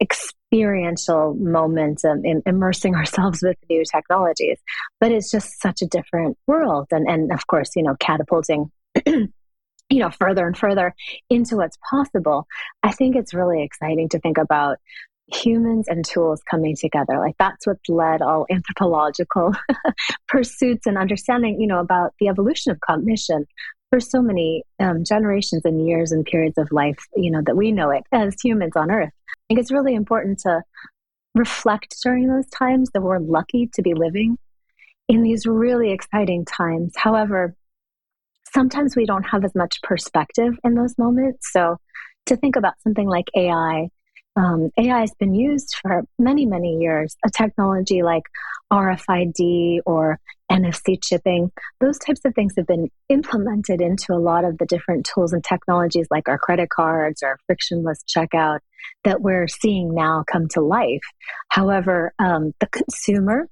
experiential 0.00 1.34
moment 1.34 2.02
in 2.04 2.42
immersing 2.46 2.94
ourselves 3.00 3.40
with 3.42 3.56
new 3.70 3.84
technologies. 3.90 4.58
But 5.00 5.12
it's 5.12 5.30
just 5.30 5.60
such 5.60 5.82
a 5.82 5.86
different 5.86 6.36
world. 6.46 6.88
And, 6.90 7.08
and 7.08 7.32
of 7.32 7.46
course, 7.46 7.70
you 7.76 7.82
know, 7.82 7.96
catapulting. 7.98 8.70
you 9.90 9.98
know 10.00 10.10
further 10.10 10.46
and 10.46 10.56
further 10.56 10.94
into 11.28 11.56
what's 11.56 11.76
possible 11.90 12.46
i 12.82 12.90
think 12.90 13.16
it's 13.16 13.34
really 13.34 13.62
exciting 13.62 14.08
to 14.08 14.18
think 14.18 14.38
about 14.38 14.78
humans 15.32 15.86
and 15.88 16.04
tools 16.04 16.42
coming 16.50 16.76
together 16.76 17.18
like 17.18 17.34
that's 17.38 17.66
what's 17.66 17.88
led 17.88 18.20
all 18.20 18.46
anthropological 18.50 19.52
pursuits 20.28 20.86
and 20.86 20.98
understanding 20.98 21.60
you 21.60 21.66
know 21.66 21.78
about 21.78 22.12
the 22.20 22.28
evolution 22.28 22.70
of 22.70 22.80
cognition 22.80 23.46
for 23.90 24.00
so 24.00 24.20
many 24.20 24.62
um, 24.80 25.04
generations 25.04 25.62
and 25.64 25.86
years 25.86 26.12
and 26.12 26.26
periods 26.26 26.58
of 26.58 26.70
life 26.70 27.06
you 27.16 27.30
know 27.30 27.40
that 27.46 27.56
we 27.56 27.72
know 27.72 27.90
it 27.90 28.04
as 28.12 28.34
humans 28.42 28.72
on 28.76 28.90
earth 28.90 29.12
I 29.28 29.40
think 29.48 29.60
it's 29.60 29.72
really 29.72 29.94
important 29.94 30.38
to 30.40 30.62
reflect 31.34 31.96
during 32.02 32.28
those 32.28 32.46
times 32.48 32.90
that 32.94 33.02
we're 33.02 33.18
lucky 33.18 33.68
to 33.74 33.82
be 33.82 33.92
living 33.92 34.38
in 35.08 35.22
these 35.22 35.46
really 35.46 35.92
exciting 35.92 36.44
times. 36.44 36.94
However, 36.96 37.54
sometimes 38.52 38.96
we 38.96 39.04
don't 39.04 39.24
have 39.24 39.44
as 39.44 39.54
much 39.54 39.82
perspective 39.82 40.54
in 40.64 40.74
those 40.74 40.96
moments. 40.96 41.52
So, 41.52 41.78
to 42.26 42.36
think 42.36 42.56
about 42.56 42.80
something 42.80 43.06
like 43.06 43.26
AI, 43.36 43.90
um, 44.36 44.70
AI 44.78 45.00
has 45.00 45.14
been 45.18 45.34
used 45.34 45.76
for 45.80 46.02
many, 46.18 46.46
many 46.46 46.78
years. 46.78 47.16
A 47.24 47.30
technology 47.30 48.02
like 48.02 48.24
RFID 48.72 49.80
or 49.86 50.18
NFC 50.50 51.02
chipping, 51.02 51.50
those 51.80 51.98
types 51.98 52.20
of 52.24 52.34
things 52.34 52.54
have 52.56 52.66
been 52.66 52.90
implemented 53.08 53.80
into 53.80 54.12
a 54.12 54.18
lot 54.18 54.44
of 54.44 54.58
the 54.58 54.66
different 54.66 55.08
tools 55.12 55.32
and 55.32 55.42
technologies 55.42 56.06
like 56.10 56.28
our 56.28 56.38
credit 56.38 56.68
cards 56.68 57.22
or 57.22 57.38
frictionless 57.46 58.02
checkout 58.04 58.58
that 59.04 59.22
we're 59.22 59.48
seeing 59.48 59.94
now 59.94 60.24
come 60.30 60.48
to 60.48 60.60
life. 60.60 61.02
However, 61.48 62.12
um, 62.18 62.52
the 62.60 62.68
consumer 62.68 63.48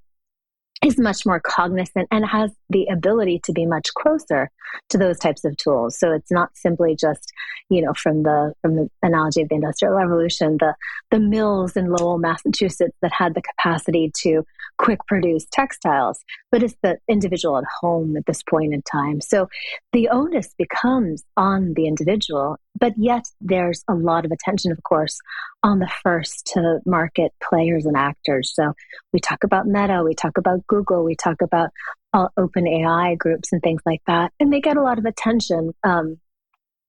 is 0.85 0.99
much 0.99 1.25
more 1.25 1.41
cognizant 1.41 2.09
and 2.11 2.27
has 2.27 2.51
the 2.69 2.87
ability 2.87 3.41
to 3.45 3.53
be 3.53 3.67
much 3.67 3.89
closer 3.95 4.51
to 4.89 4.99
those 4.99 5.19
types 5.19 5.45
of 5.45 5.57
tools. 5.57 5.99
So 5.99 6.13
it's 6.13 6.31
not 6.31 6.57
simply 6.57 6.97
just, 6.97 7.33
you 7.69 7.83
know, 7.83 7.93
from 7.95 8.23
the 8.23 8.55
from 8.63 8.77
the 8.77 8.91
analogy 9.03 9.43
of 9.43 9.49
the 9.49 9.55
Industrial 9.55 9.95
Revolution, 9.95 10.57
the 10.59 10.75
the 11.11 11.21
mills 11.21 11.77
in 11.77 11.91
Lowell, 11.91 12.19
Massachusetts 12.19 12.97
that 13.03 13.13
had 13.13 13.35
the 13.35 13.43
capacity 13.43 14.11
to 14.23 14.45
quick 14.79 14.99
produce 15.07 15.47
textiles, 15.53 16.19
but 16.51 16.63
it's 16.63 16.77
the 16.83 16.99
individual 17.09 17.59
at 17.59 17.65
home 17.81 18.17
at 18.17 18.27
this 18.27 18.43
point 18.43 18.75
in 18.75 18.83
time. 18.83 19.21
So 19.21 19.49
the 19.93 20.09
onus 20.09 20.55
becomes 20.59 21.23
on 21.37 21.75
the 21.75 21.87
individual, 21.87 22.57
but 22.79 22.93
yet 22.97 23.25
there's 23.41 23.85
a 23.89 23.95
lot 23.95 24.25
of 24.25 24.33
attention, 24.33 24.73
of 24.73 24.83
course, 24.83 25.19
on 25.63 25.79
the 25.79 25.91
first 26.03 26.51
to 26.55 26.81
market 26.87 27.33
players 27.43 27.87
and 27.87 27.97
actors. 27.97 28.53
So 28.55 28.73
we 29.13 29.21
talk 29.21 29.45
about 29.45 29.67
Meta, 29.67 30.03
we 30.05 30.15
talk 30.15 30.39
about 30.39 30.67
Google, 30.67 31.05
we 31.05 31.17
talk 31.17 31.43
about 31.43 31.71
uh, 32.13 32.29
OpenAI 32.39 33.17
groups 33.17 33.53
and 33.53 33.63
things 33.63 33.83
like 33.87 34.03
that, 34.07 34.33
and 34.41 34.53
they 34.53 34.61
get 34.61 34.77
a 34.77 34.83
lot 34.83 34.99
of 34.99 35.05
attention. 35.05 35.73
Um, 35.85 36.19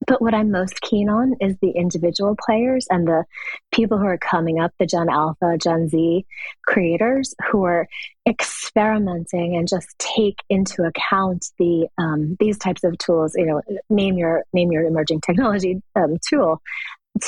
but 0.07 0.22
what 0.22 0.33
I'm 0.33 0.51
most 0.51 0.81
keen 0.81 1.10
on 1.10 1.36
is 1.39 1.55
the 1.62 1.72
individual 1.72 2.36
players 2.36 2.88
and 2.89 3.07
the 3.07 3.25
people 3.72 3.98
who 3.98 4.05
are 4.05 4.17
coming 4.17 4.60
up, 4.60 4.72
the 4.79 4.86
Gen 4.86 5.10
Alpha, 5.10 5.57
Gen 5.57 5.89
Z 5.89 6.25
creators 6.65 7.33
who 7.50 7.63
are 7.63 7.88
experimenting 8.27 9.55
and 9.55 9.67
just 9.67 9.88
take 10.00 10.38
into 10.50 10.83
account 10.83 11.45
the 11.60 11.88
um, 11.98 12.36
these 12.39 12.57
types 12.57 12.83
of 12.83 12.98
tools. 12.98 13.33
You 13.36 13.45
know, 13.45 13.62
name 13.89 14.17
your 14.17 14.43
name 14.53 14.72
your 14.72 14.86
emerging 14.86 15.22
technology 15.22 15.81
um, 15.95 16.17
tool 16.27 16.62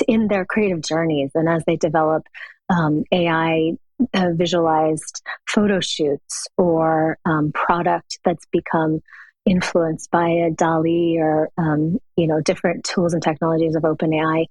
in 0.08 0.28
their 0.28 0.46
creative 0.46 0.82
journeys, 0.82 1.32
and 1.36 1.48
as 1.48 1.64
they 1.66 1.76
develop 1.76 2.24
um, 2.70 3.04
AI 3.12 3.74
uh, 4.14 4.30
visualized 4.34 5.22
photo 5.48 5.80
shoots 5.80 6.48
or 6.58 7.18
um, 7.26 7.52
product 7.54 8.20
that's 8.26 8.46
become 8.52 9.02
influenced 9.46 10.10
by 10.12 10.28
a 10.28 10.52
DALL-E 10.52 11.18
or 11.20 11.50
um, 11.58 12.00
you 12.16 12.28
know 12.28 12.42
different 12.42 12.84
tools 12.84 13.14
and 13.14 13.22
technologies 13.22 13.76
of 13.76 13.84
OpenAI, 13.84 14.46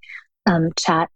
um, 0.45 0.69
chat 0.77 1.09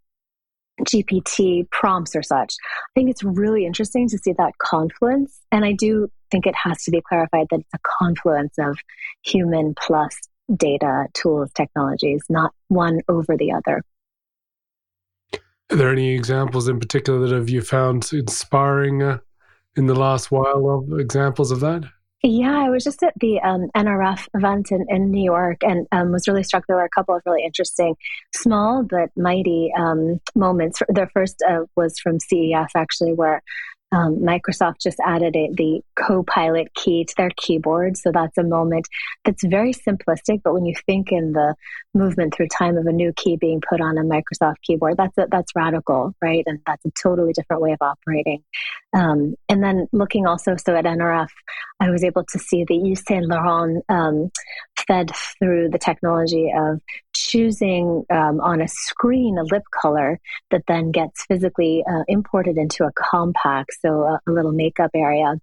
GPT 0.84 1.70
prompts 1.72 2.16
or 2.16 2.24
such. 2.24 2.56
I 2.64 2.92
think 2.96 3.10
it's 3.10 3.24
really 3.24 3.66
interesting 3.66 4.08
to 4.10 4.18
see 4.18 4.34
that 4.38 4.58
confluence, 4.58 5.40
and 5.52 5.66
I 5.66 5.74
do 5.74 6.10
think 6.32 6.46
it 6.46 6.56
has 6.56 6.84
to 6.84 6.92
be 6.92 7.02
clarified 7.02 7.48
that 7.52 7.60
it's 7.60 7.74
a 7.74 7.80
confluence 8.00 8.56
of 8.60 8.78
human 9.24 9.74
plus 9.80 10.16
data, 10.56 11.06
tools, 11.14 11.50
technologies, 11.56 12.22
not 12.30 12.54
one 12.68 13.02
over 13.08 13.38
the 13.38 13.52
other. 13.52 13.84
Are 15.72 15.76
there 15.76 15.92
any 15.92 16.16
examples 16.16 16.68
in 16.68 16.80
particular 16.80 17.20
that 17.20 17.36
have 17.36 17.50
you 17.50 17.62
found 17.62 18.10
inspiring 18.12 19.04
uh, 19.04 19.20
in 19.76 19.86
the 19.86 19.96
last 19.96 20.32
while 20.32 20.70
of 20.70 21.00
examples 21.00 21.52
of 21.52 21.60
that? 21.60 21.84
Yeah, 22.22 22.66
I 22.66 22.70
was 22.70 22.84
just 22.84 23.02
at 23.02 23.14
the 23.22 23.40
um, 23.40 23.70
NRF 23.78 24.28
event 24.34 24.72
in, 24.72 24.86
in 24.90 25.10
New 25.10 25.24
York 25.24 25.60
and 25.62 25.88
um, 25.94 26.12
was 26.12 26.28
really 26.28 26.44
struck. 26.44 26.66
There 26.68 26.76
were 26.76 26.84
a 26.84 26.90
couple 26.90 27.16
of 27.16 27.22
really 27.26 27.46
interesting, 27.46 27.96
small 28.36 28.84
but 28.84 29.10
mighty 29.16 29.72
um, 29.78 30.20
moments. 30.36 30.82
The 30.90 31.08
first 31.14 31.42
uh, 31.50 31.62
was 31.78 31.98
from 31.98 32.20
CES, 32.20 32.72
actually, 32.76 33.14
where 33.14 33.42
um, 33.91 34.17
Microsoft 34.17 34.81
just 34.81 35.00
added 35.03 35.36
a, 35.36 35.50
the 35.53 35.81
Copilot 35.96 36.74
key 36.75 37.05
to 37.05 37.13
their 37.17 37.31
keyboard. 37.36 37.98
So 37.98 38.12
that's 38.12 38.38
a 38.38 38.43
moment 38.43 38.88
that's 39.25 39.43
very 39.43 39.74
simplistic. 39.74 40.41
But 40.43 40.53
when 40.53 40.65
you 40.65 40.75
think 40.86 41.12
in 41.12 41.34
the 41.34 41.55
movement 41.93 42.36
through 42.36 42.48
time 42.48 42.77
of 42.77 42.86
a 42.86 42.91
new 42.91 43.12
key 43.13 43.38
being 43.38 43.62
put 43.67 43.81
on 43.81 43.98
a 43.98 44.03
Microsoft 44.03 44.62
keyboard, 44.63 44.98
that's 44.98 45.17
a, 45.17 45.27
that's 45.31 45.51
radical, 45.55 46.13
right? 46.22 46.43
And 46.46 46.60
that's 46.67 46.86
a 46.86 46.91
totally 47.01 47.34
different 47.34 47.62
way 47.62 47.72
of 47.72 47.81
operating. 47.81 48.43
Um, 48.96 49.36
and 49.48 49.63
then 49.63 49.88
looking 49.91 50.27
also, 50.27 50.55
so 50.55 50.75
at 50.75 50.86
NRF, 50.86 51.29
I 51.79 51.89
was 51.89 52.03
able 52.03 52.25
to 52.25 52.39
see 52.39 52.65
the 52.65 52.75
Yves 52.75 53.03
Saint 53.08 53.25
Laurent 53.25 53.84
um, 53.89 54.29
fed 54.88 55.12
through 55.39 55.69
the 55.69 55.79
technology 55.79 56.51
of 56.55 56.79
choosing 57.22 58.06
um, 58.10 58.40
on 58.42 58.62
a 58.62 58.68
screen 58.68 59.38
a 59.38 59.44
lip 59.44 59.64
color 59.72 60.20
that 60.52 60.64
then 60.68 60.92
gets 60.92 61.26
physically 61.26 61.84
uh, 61.90 62.04
imported 62.08 62.58
into 62.58 62.84
a 62.84 62.92
compact, 62.96 63.72
so 63.82 64.04
a, 64.04 64.20
a 64.28 64.32
little 64.32 64.52
makeup 64.52 64.92
area 64.94 65.40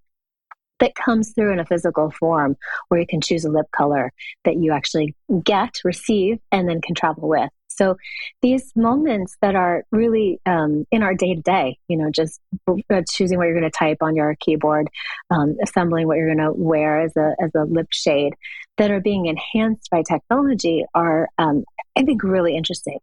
that 0.79 0.95
comes 0.95 1.33
through 1.33 1.53
in 1.53 1.59
a 1.59 1.65
physical 1.65 2.11
form 2.11 2.55
where 2.87 2.99
you 2.99 3.07
can 3.07 3.21
choose 3.21 3.45
a 3.45 3.49
lip 3.49 3.67
color 3.71 4.11
that 4.45 4.57
you 4.57 4.71
actually 4.71 5.15
get, 5.43 5.75
receive, 5.83 6.39
and 6.51 6.67
then 6.67 6.81
can 6.81 6.95
travel 6.95 7.27
with. 7.27 7.49
So 7.77 7.95
these 8.41 8.71
moments 8.75 9.37
that 9.41 9.55
are 9.55 9.83
really 9.91 10.39
um, 10.47 10.85
in 10.91 11.03
our 11.03 11.13
day 11.13 11.35
to 11.35 11.41
day, 11.41 11.77
you 11.87 11.97
know, 11.97 12.09
just 12.09 12.39
uh, 12.67 13.03
choosing 13.09 13.37
what 13.37 13.45
you're 13.45 13.59
going 13.59 13.69
to 13.69 13.77
type 13.77 13.97
on 14.01 14.15
your 14.15 14.35
keyboard, 14.39 14.89
um, 15.29 15.57
assembling 15.63 16.07
what 16.07 16.17
you're 16.17 16.33
going 16.33 16.45
to 16.45 16.53
wear 16.53 17.01
as 17.01 17.15
a 17.15 17.35
as 17.39 17.51
a 17.55 17.65
lip 17.65 17.87
shade, 17.91 18.33
that 18.77 18.89
are 18.89 18.99
being 18.99 19.27
enhanced 19.27 19.89
by 19.91 20.01
technology 20.01 20.85
are 20.95 21.29
um, 21.37 21.65
I 21.95 22.03
think 22.03 22.23
really 22.23 22.57
interesting. 22.57 22.99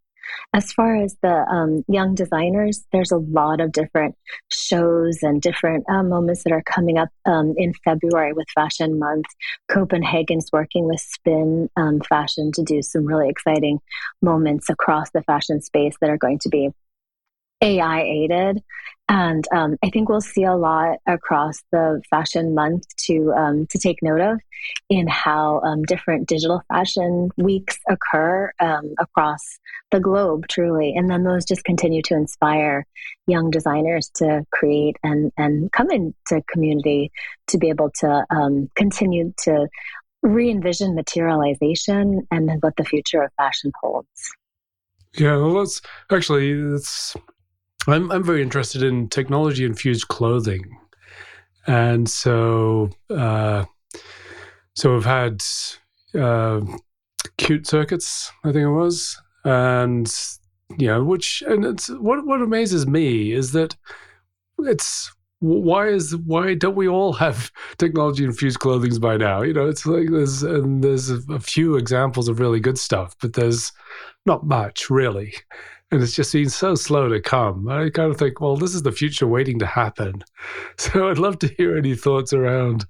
As 0.52 0.72
far 0.72 0.96
as 0.96 1.16
the 1.22 1.44
um, 1.48 1.84
young 1.88 2.14
designers, 2.14 2.84
there's 2.92 3.10
a 3.10 3.18
lot 3.18 3.60
of 3.60 3.72
different 3.72 4.16
shows 4.50 5.18
and 5.22 5.42
different 5.42 5.84
uh, 5.88 6.02
moments 6.02 6.44
that 6.44 6.52
are 6.52 6.62
coming 6.62 6.98
up 6.98 7.08
um, 7.26 7.54
in 7.56 7.72
February 7.84 8.32
with 8.32 8.46
Fashion 8.54 8.98
Month. 8.98 9.26
Copenhagen's 9.68 10.50
working 10.52 10.86
with 10.86 11.00
Spin 11.00 11.68
um, 11.76 12.00
Fashion 12.00 12.52
to 12.52 12.62
do 12.62 12.82
some 12.82 13.04
really 13.04 13.28
exciting 13.28 13.80
moments 14.22 14.68
across 14.70 15.10
the 15.10 15.22
fashion 15.22 15.60
space 15.60 15.94
that 16.00 16.10
are 16.10 16.18
going 16.18 16.38
to 16.40 16.48
be 16.48 16.70
AI 17.60 18.02
aided. 18.02 18.62
And 19.08 19.44
um, 19.52 19.76
I 19.82 19.90
think 19.90 20.08
we'll 20.08 20.22
see 20.22 20.44
a 20.44 20.56
lot 20.56 20.96
across 21.06 21.62
the 21.70 22.00
fashion 22.08 22.54
month 22.54 22.84
to 23.06 23.34
um, 23.36 23.66
to 23.66 23.78
take 23.78 24.02
note 24.02 24.20
of 24.20 24.40
in 24.88 25.06
how 25.06 25.60
um, 25.60 25.82
different 25.82 26.26
digital 26.26 26.62
fashion 26.68 27.28
weeks 27.36 27.78
occur 27.88 28.50
um, 28.60 28.94
across 28.98 29.58
the 29.90 30.00
globe, 30.00 30.46
truly. 30.48 30.94
And 30.96 31.10
then 31.10 31.22
those 31.22 31.44
just 31.44 31.64
continue 31.64 32.00
to 32.02 32.14
inspire 32.14 32.86
young 33.26 33.50
designers 33.50 34.10
to 34.16 34.46
create 34.50 34.96
and 35.02 35.30
and 35.36 35.70
come 35.70 35.90
into 35.90 36.42
community 36.50 37.12
to 37.48 37.58
be 37.58 37.68
able 37.68 37.90
to 38.00 38.24
um, 38.30 38.70
continue 38.74 39.34
to 39.44 39.68
re-envision 40.22 40.94
materialization 40.94 42.26
and 42.30 42.50
what 42.62 42.74
the 42.76 42.84
future 42.84 43.22
of 43.22 43.30
fashion 43.36 43.70
holds. 43.82 44.32
Yeah, 45.16 45.36
well, 45.36 45.54
that's 45.54 45.82
actually 46.10 46.50
it's 46.50 47.14
I'm 47.88 48.10
I'm 48.10 48.24
very 48.24 48.42
interested 48.42 48.82
in 48.82 49.08
technology 49.08 49.64
infused 49.64 50.08
clothing, 50.08 50.78
and 51.66 52.08
so 52.08 52.90
uh, 53.10 53.64
so 54.74 54.94
we've 54.94 55.04
had 55.04 55.42
uh, 56.14 56.60
CuteCircuits, 57.38 58.30
I 58.44 58.52
think 58.52 58.64
it 58.64 58.70
was, 58.70 59.20
and 59.44 60.12
you 60.78 60.86
know, 60.86 61.04
which 61.04 61.42
and 61.46 61.64
it's 61.64 61.88
what 61.88 62.26
what 62.26 62.42
amazes 62.42 62.86
me 62.86 63.32
is 63.32 63.52
that 63.52 63.76
it's 64.58 65.12
why 65.40 65.88
is 65.88 66.16
why 66.16 66.54
don't 66.54 66.76
we 66.76 66.88
all 66.88 67.12
have 67.12 67.50
technology 67.78 68.24
infused 68.24 68.60
clothing 68.60 68.98
by 68.98 69.16
now? 69.16 69.42
You 69.42 69.52
know, 69.52 69.68
it's 69.68 69.86
like 69.86 70.10
there's 70.10 70.42
and 70.42 70.82
there's 70.82 71.10
a 71.10 71.40
few 71.40 71.76
examples 71.76 72.28
of 72.28 72.40
really 72.40 72.60
good 72.60 72.78
stuff, 72.78 73.14
but 73.20 73.34
there's 73.34 73.72
not 74.26 74.46
much 74.46 74.88
really 74.90 75.34
and 75.94 76.02
it's 76.02 76.14
just 76.14 76.32
been 76.32 76.48
so 76.48 76.74
slow 76.74 77.08
to 77.08 77.20
come. 77.20 77.68
I 77.68 77.88
kind 77.88 78.10
of 78.10 78.18
think, 78.18 78.40
well, 78.40 78.56
this 78.56 78.74
is 78.74 78.82
the 78.82 78.92
future 78.92 79.26
waiting 79.26 79.58
to 79.60 79.66
happen. 79.66 80.24
So 80.76 81.08
I'd 81.08 81.18
love 81.18 81.38
to 81.38 81.48
hear 81.56 81.78
any 81.78 81.94
thoughts 81.94 82.34
around 82.34 82.84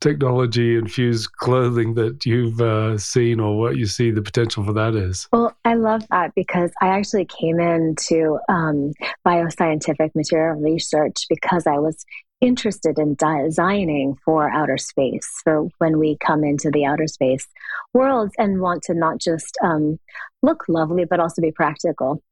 technology 0.00 0.76
infused 0.76 1.32
clothing 1.32 1.94
that 1.94 2.24
you've 2.24 2.60
uh, 2.60 2.98
seen 2.98 3.40
or 3.40 3.58
what 3.58 3.76
you 3.76 3.86
see 3.86 4.12
the 4.12 4.22
potential 4.22 4.62
for 4.62 4.72
that 4.74 4.94
is. 4.94 5.26
Well, 5.32 5.56
I 5.64 5.74
love 5.74 6.06
that 6.10 6.32
because 6.36 6.70
I 6.80 6.88
actually 6.88 7.24
came 7.24 7.58
into 7.58 8.38
um, 8.48 8.92
bioscientific 9.26 10.14
material 10.14 10.60
research 10.60 11.26
because 11.28 11.66
I 11.66 11.78
was 11.78 12.04
interested 12.40 12.98
in 12.98 13.16
designing 13.16 14.16
for 14.24 14.48
outer 14.48 14.78
space 14.78 15.28
for 15.42 15.68
when 15.78 15.98
we 15.98 16.16
come 16.24 16.44
into 16.44 16.70
the 16.70 16.84
outer 16.84 17.06
space 17.06 17.46
worlds 17.92 18.32
and 18.38 18.60
want 18.60 18.82
to 18.84 18.94
not 18.94 19.18
just 19.18 19.58
um, 19.64 19.98
look 20.42 20.64
lovely 20.68 21.04
but 21.04 21.20
also 21.20 21.42
be 21.42 21.52
practical 21.52 22.22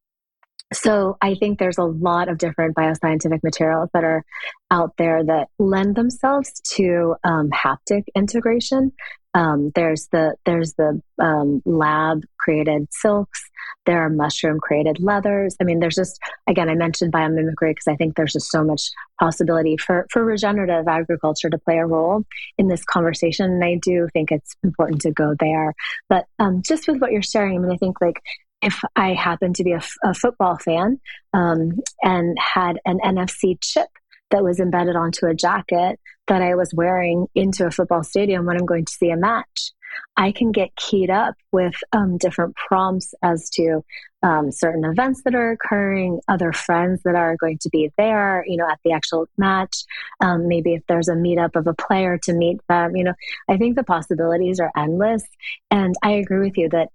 so 0.73 1.17
I 1.23 1.35
think 1.35 1.59
there's 1.59 1.79
a 1.79 1.85
lot 1.85 2.29
of 2.29 2.39
different 2.39 2.77
bioscientific 2.77 3.43
materials 3.43 3.89
that 3.95 4.05
are 4.05 4.25
out 4.71 4.93
there 4.99 5.25
that 5.25 5.49
lend 5.59 5.97
themselves 5.97 6.61
to 6.75 7.17
um, 7.25 7.51
haptic 7.51 8.05
integration. 8.15 8.93
Um, 9.35 9.71
there's 9.75 10.09
the 10.11 10.35
there's 10.45 10.75
the 10.75 11.01
um, 11.23 11.63
lab 11.65 12.25
created 12.39 12.89
silks. 12.91 13.41
There 13.87 14.05
are 14.05 14.11
mushroom 14.11 14.59
created 14.59 14.99
leathers. 15.01 15.57
I 15.61 15.65
mean, 15.65 15.81
there's 15.81 15.95
just 15.95 16.19
again 16.47 16.69
I 16.69 16.75
mentioned 16.75 17.13
biomimicry 17.13 17.71
because 17.71 17.89
I 17.89 17.97
think 17.97 18.17
there's 18.17 18.33
just 18.33 18.51
so 18.51 18.65
much 18.65 18.91
possibility 19.21 19.77
for 19.77 20.07
for 20.11 20.25
regenerative 20.25 20.89
agriculture 20.89 21.51
to 21.51 21.59
play 21.59 21.79
a 21.79 21.87
role 21.87 22.25
in 22.59 22.69
this 22.69 22.85
conversation. 22.85 23.53
And 23.53 23.65
I 23.65 23.79
do 23.81 24.09
think 24.13 24.33
it's 24.33 24.55
important 24.63 25.03
to 25.03 25.13
go 25.13 25.35
there. 25.39 25.75
But 26.09 26.27
um, 26.39 26.63
just 26.63 26.89
with 26.89 27.01
what 27.01 27.13
you're 27.13 27.23
sharing, 27.23 27.57
I 27.57 27.61
mean, 27.61 27.73
I 27.73 27.77
think 27.77 28.01
like 28.01 28.21
if 28.63 28.81
I 28.97 29.15
happened 29.15 29.57
to 29.57 29.65
be 29.65 29.73
a, 29.73 29.83
a 30.03 30.15
football 30.15 30.57
fan 30.59 31.01
um, 31.33 31.79
and 32.03 32.37
had 32.39 32.81
an 32.85 32.99
NFC 33.05 33.59
chip 33.61 33.89
that 34.31 34.45
was 34.45 34.61
embedded 34.61 34.97
onto 34.97 35.27
a 35.27 35.35
jacket 35.35 35.99
that 36.27 36.43
I 36.43 36.55
was 36.55 36.75
wearing 36.75 37.27
into 37.35 37.67
a 37.67 37.71
football 37.71 38.05
stadium 38.05 38.47
when 38.47 38.57
I'm 38.57 38.67
going 38.67 38.85
to 38.85 38.93
see 38.93 39.11
a 39.11 39.17
match, 39.17 39.73
I 40.17 40.33
can 40.33 40.53
get 40.53 40.77
keyed 40.77 41.11
up 41.11 41.35
with 41.53 41.75
um, 41.93 42.19
different 42.19 42.55
prompts 42.57 43.15
as 43.23 43.49
to 43.51 43.83
um, 44.23 44.51
certain 44.51 44.85
events 44.85 45.23
that 45.25 45.35
are 45.35 45.53
occurring, 45.53 46.21
other 46.29 46.53
friends 46.53 47.03
that 47.05 47.15
are 47.15 47.37
going 47.37 47.59
to 47.59 47.69
be 47.71 47.91
there, 47.97 48.45
you 48.47 48.57
know, 48.57 48.69
at 48.69 48.81
the 48.85 48.93
actual 48.93 49.27
match. 49.39 49.85
Um, 50.21 50.49
maybe 50.49 50.75
if 50.75 50.83
there's 50.89 51.09
a 51.09 51.15
meetup 51.15 51.57
of 51.57 51.67
a 51.67 51.75
player 51.75 52.19
to 52.25 52.33
meet 52.33 52.61
them, 52.69 52.97
you 52.97 53.05
know, 53.05 53.15
I 53.49 53.57
think 53.57 53.77
the 53.77 53.85
possibilities 53.85 54.61
are 54.61 54.73
endless. 54.77 55.23
And 55.71 55.95
I 56.03 56.13
agree 56.13 56.41
with 56.41 56.59
you 56.59 56.69
that 56.71 56.89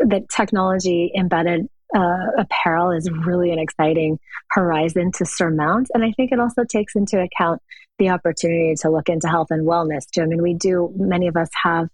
that 0.00 0.28
technology 0.28 1.12
embedded 1.16 1.68
uh, 1.94 2.26
apparel 2.38 2.90
is 2.90 3.08
really 3.10 3.52
an 3.52 3.58
exciting 3.58 4.18
horizon 4.50 5.12
to 5.12 5.24
surmount. 5.24 5.88
And 5.94 6.04
I 6.04 6.12
think 6.12 6.32
it 6.32 6.40
also 6.40 6.64
takes 6.64 6.96
into 6.96 7.20
account 7.20 7.62
the 7.98 8.08
opportunity 8.08 8.74
to 8.80 8.90
look 8.90 9.08
into 9.08 9.28
health 9.28 9.48
and 9.50 9.66
wellness 9.66 10.02
too. 10.12 10.22
I 10.22 10.26
mean, 10.26 10.42
we 10.42 10.54
do, 10.54 10.92
many 10.96 11.28
of 11.28 11.36
us 11.36 11.50
have 11.62 11.88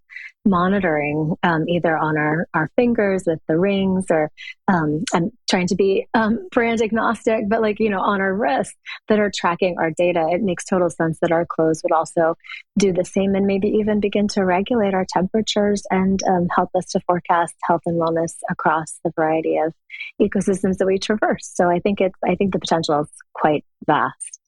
monitoring 0.44 1.34
um, 1.42 1.68
either 1.68 1.96
on 1.96 2.16
our, 2.16 2.48
our 2.54 2.70
fingers 2.76 3.24
with 3.26 3.40
the 3.46 3.58
rings 3.58 4.06
or 4.10 4.30
um, 4.68 5.04
I'm 5.12 5.30
trying 5.48 5.66
to 5.68 5.74
be 5.74 6.06
um, 6.14 6.48
brand 6.50 6.80
agnostic, 6.80 7.48
but 7.48 7.60
like, 7.60 7.78
you 7.78 7.90
know, 7.90 8.00
on 8.00 8.20
our 8.20 8.34
wrists 8.34 8.74
that 9.08 9.18
are 9.18 9.30
tracking 9.34 9.76
our 9.78 9.90
data. 9.90 10.28
It 10.30 10.42
makes 10.42 10.64
total 10.64 10.88
sense 10.88 11.18
that 11.20 11.32
our 11.32 11.44
clothes 11.44 11.82
would 11.82 11.92
also 11.92 12.36
do 12.78 12.92
the 12.92 13.04
same 13.04 13.34
and 13.34 13.46
maybe 13.46 13.68
even 13.68 14.00
begin 14.00 14.28
to 14.28 14.44
regulate 14.44 14.94
our 14.94 15.06
temperatures 15.08 15.82
and 15.90 16.22
um, 16.22 16.48
help 16.54 16.70
us 16.74 16.86
to 16.92 17.00
forecast 17.00 17.54
health 17.64 17.82
and 17.86 18.00
wellness 18.00 18.34
across 18.48 18.98
the 19.04 19.12
variety 19.14 19.58
of 19.58 19.74
ecosystems 20.20 20.78
that 20.78 20.86
we 20.86 20.98
traverse. 20.98 21.50
So 21.52 21.68
I 21.68 21.80
think 21.80 22.00
it's, 22.00 22.18
I 22.26 22.34
think 22.34 22.52
the 22.52 22.60
potential 22.60 23.00
is 23.00 23.08
quite 23.34 23.64
vast. 23.86 24.38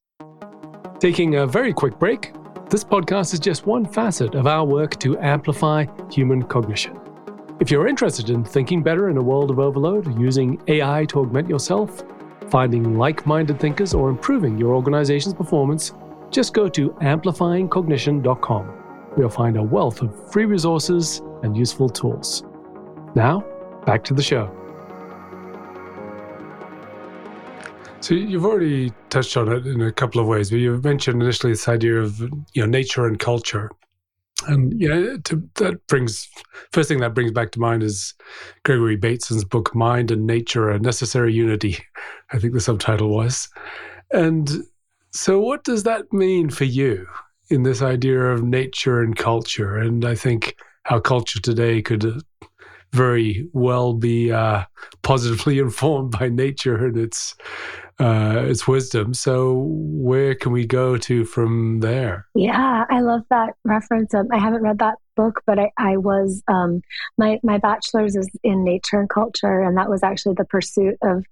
Taking 1.01 1.35
a 1.35 1.47
very 1.47 1.73
quick 1.73 1.99
break, 1.99 2.33
this 2.73 2.83
podcast 2.83 3.35
is 3.35 3.39
just 3.39 3.67
one 3.67 3.85
facet 3.85 4.35
of 4.35 4.47
our 4.47 4.65
work 4.65 4.99
to 4.99 5.19
amplify 5.19 5.85
human 6.11 6.43
cognition. 6.43 6.99
If 7.61 7.71
you're 7.71 7.87
interested 7.87 8.31
in 8.31 8.45
thinking 8.45 8.83
better 8.83 9.11
in 9.11 9.19
a 9.19 9.23
world 9.23 9.51
of 9.51 9.59
overload, 9.59 10.19
using 10.19 10.59
AI 10.69 11.05
to 11.11 11.21
augment 11.21 11.51
yourself, 11.51 12.03
finding 12.49 12.97
like 12.97 13.27
minded 13.27 13.61
thinkers, 13.61 13.93
or 13.93 14.09
improving 14.09 14.57
your 14.57 14.75
organization's 14.75 15.35
performance, 15.35 15.93
just 16.31 16.55
go 16.55 16.67
to 16.71 16.93
amplifyingcognition.com. 17.03 18.73
You'll 19.19 19.29
find 19.29 19.59
a 19.59 19.63
wealth 19.63 20.01
of 20.01 20.33
free 20.33 20.47
resources 20.47 21.21
and 21.43 21.55
useful 21.55 21.91
tools. 21.91 22.43
Now, 23.15 23.45
back 23.85 24.03
to 24.05 24.15
the 24.15 24.23
show. 24.23 24.51
So 28.03 28.15
you've 28.15 28.45
already 28.45 28.93
touched 29.11 29.37
on 29.37 29.53
it 29.53 29.65
in 29.65 29.81
a 29.81 29.93
couple 29.93 30.21
of 30.21 30.27
ways, 30.27 30.51
but 30.51 30.57
you 30.57 30.77
mentioned 30.83 31.23
initially 31.23 31.53
this 31.53 31.69
idea 31.69 32.01
of 32.01 32.19
you 32.19 32.31
know 32.57 32.67
nature 32.67 33.07
and 33.07 33.17
culture, 33.17 33.71
and 34.49 34.79
yeah, 34.81 35.19
to, 35.23 35.49
that 35.55 35.87
brings 35.87 36.29
first 36.73 36.89
thing 36.89 36.99
that 36.99 37.15
brings 37.15 37.31
back 37.31 37.53
to 37.53 37.61
mind 37.61 37.85
is 37.85 38.13
Gregory 38.65 38.97
Bateson's 38.97 39.45
book 39.45 39.73
"Mind 39.73 40.11
and 40.11 40.27
Nature: 40.27 40.69
A 40.69 40.81
Necessary 40.81 41.33
Unity." 41.33 41.79
I 42.33 42.41
think 42.41 42.55
the 42.55 42.61
subtitle 42.61 43.09
was, 43.09 43.49
and 44.11 44.51
so 45.13 45.39
what 45.39 45.63
does 45.63 45.85
that 45.85 46.13
mean 46.13 46.51
for 46.51 46.65
you 46.65 47.07
in 47.51 47.63
this 47.63 47.83
idea 47.83 48.21
of 48.21 48.43
nature 48.43 49.01
and 49.01 49.15
culture? 49.15 49.77
And 49.77 50.05
I 50.05 50.17
think 50.17 50.57
how 50.83 50.99
culture 50.99 51.41
today 51.41 51.81
could 51.81 52.21
very 52.93 53.49
well 53.53 53.95
be 53.95 54.33
uh, 54.33 54.65
positively 55.03 55.59
informed 55.61 56.11
by 56.11 56.29
nature 56.29 56.85
and 56.85 56.97
its 56.97 57.37
uh, 58.03 58.43
its 58.47 58.67
wisdom. 58.67 59.15
So 59.15 59.65
where 59.69 60.35
can 60.35 60.51
we 60.51 60.67
go 60.67 60.97
to 60.97 61.25
from 61.25 61.81
there? 61.81 62.27
Yeah, 62.35 62.85
I 62.91 63.01
love 63.01 63.23
that 63.31 63.55
reference. 63.65 64.13
Um, 64.13 64.29
I 64.33 64.39
haven't 64.39 64.63
read 64.63 64.81
that 64.81 64.97
book, 65.15 65.43
but 65.47 65.59
I, 65.59 65.71
I 65.79 65.97
was 65.99 66.43
um, 66.49 66.83
my 67.17 67.39
my 67.43 67.59
bachelor's 67.59 68.17
is 68.17 68.29
in 68.43 68.65
nature 68.65 68.99
and 68.99 69.09
culture, 69.09 69.61
and 69.61 69.77
that 69.77 69.89
was 69.89 70.03
actually 70.03 70.35
the 70.35 70.45
pursuit 70.45 70.97
of 71.03 71.25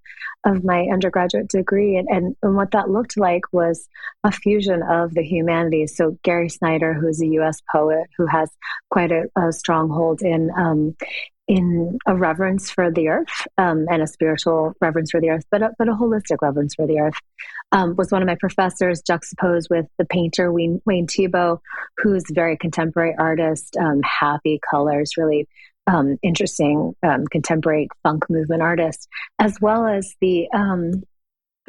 of 0.44 0.64
my 0.64 0.86
undergraduate 0.92 1.48
degree. 1.48 1.96
And, 1.96 2.08
and, 2.08 2.36
and 2.42 2.56
what 2.56 2.70
that 2.70 2.88
looked 2.88 3.18
like 3.18 3.42
was 3.52 3.88
a 4.24 4.32
fusion 4.32 4.82
of 4.82 5.12
the 5.14 5.22
humanities. 5.22 5.96
So 5.96 6.18
Gary 6.22 6.48
Snyder, 6.48 6.94
who's 6.94 7.20
a 7.20 7.26
U.S. 7.26 7.60
poet 7.70 8.06
who 8.16 8.26
has 8.26 8.50
quite 8.90 9.12
a, 9.12 9.24
a 9.36 9.52
stronghold 9.52 10.22
in 10.22 10.50
um, 10.56 10.96
in 11.50 11.98
a 12.06 12.14
reverence 12.14 12.70
for 12.70 12.92
the 12.92 13.08
earth 13.08 13.46
um, 13.58 13.84
and 13.90 14.00
a 14.00 14.06
spiritual 14.06 14.72
reverence 14.80 15.10
for 15.10 15.20
the 15.20 15.30
earth, 15.30 15.44
but 15.50 15.62
a, 15.62 15.70
but 15.80 15.88
a 15.88 15.92
holistic 15.92 16.36
reverence 16.42 16.76
for 16.76 16.86
the 16.86 17.00
earth. 17.00 17.16
Um, 17.72 17.96
was 17.96 18.12
one 18.12 18.22
of 18.22 18.26
my 18.26 18.36
professors 18.36 19.02
juxtaposed 19.04 19.66
with 19.68 19.86
the 19.98 20.04
painter 20.04 20.52
Wayne, 20.52 20.80
Wayne 20.86 21.08
Thiebaud, 21.08 21.58
who's 21.96 22.22
a 22.30 22.34
very 22.34 22.56
contemporary 22.56 23.16
artist, 23.18 23.76
um, 23.76 24.00
happy 24.02 24.60
colors, 24.70 25.16
really 25.16 25.48
um, 25.88 26.18
interesting 26.22 26.94
um, 27.02 27.26
contemporary 27.26 27.88
funk 28.04 28.30
movement 28.30 28.62
artist, 28.62 29.08
as 29.40 29.56
well 29.60 29.86
as 29.86 30.14
the 30.20 30.48
um, 30.54 31.02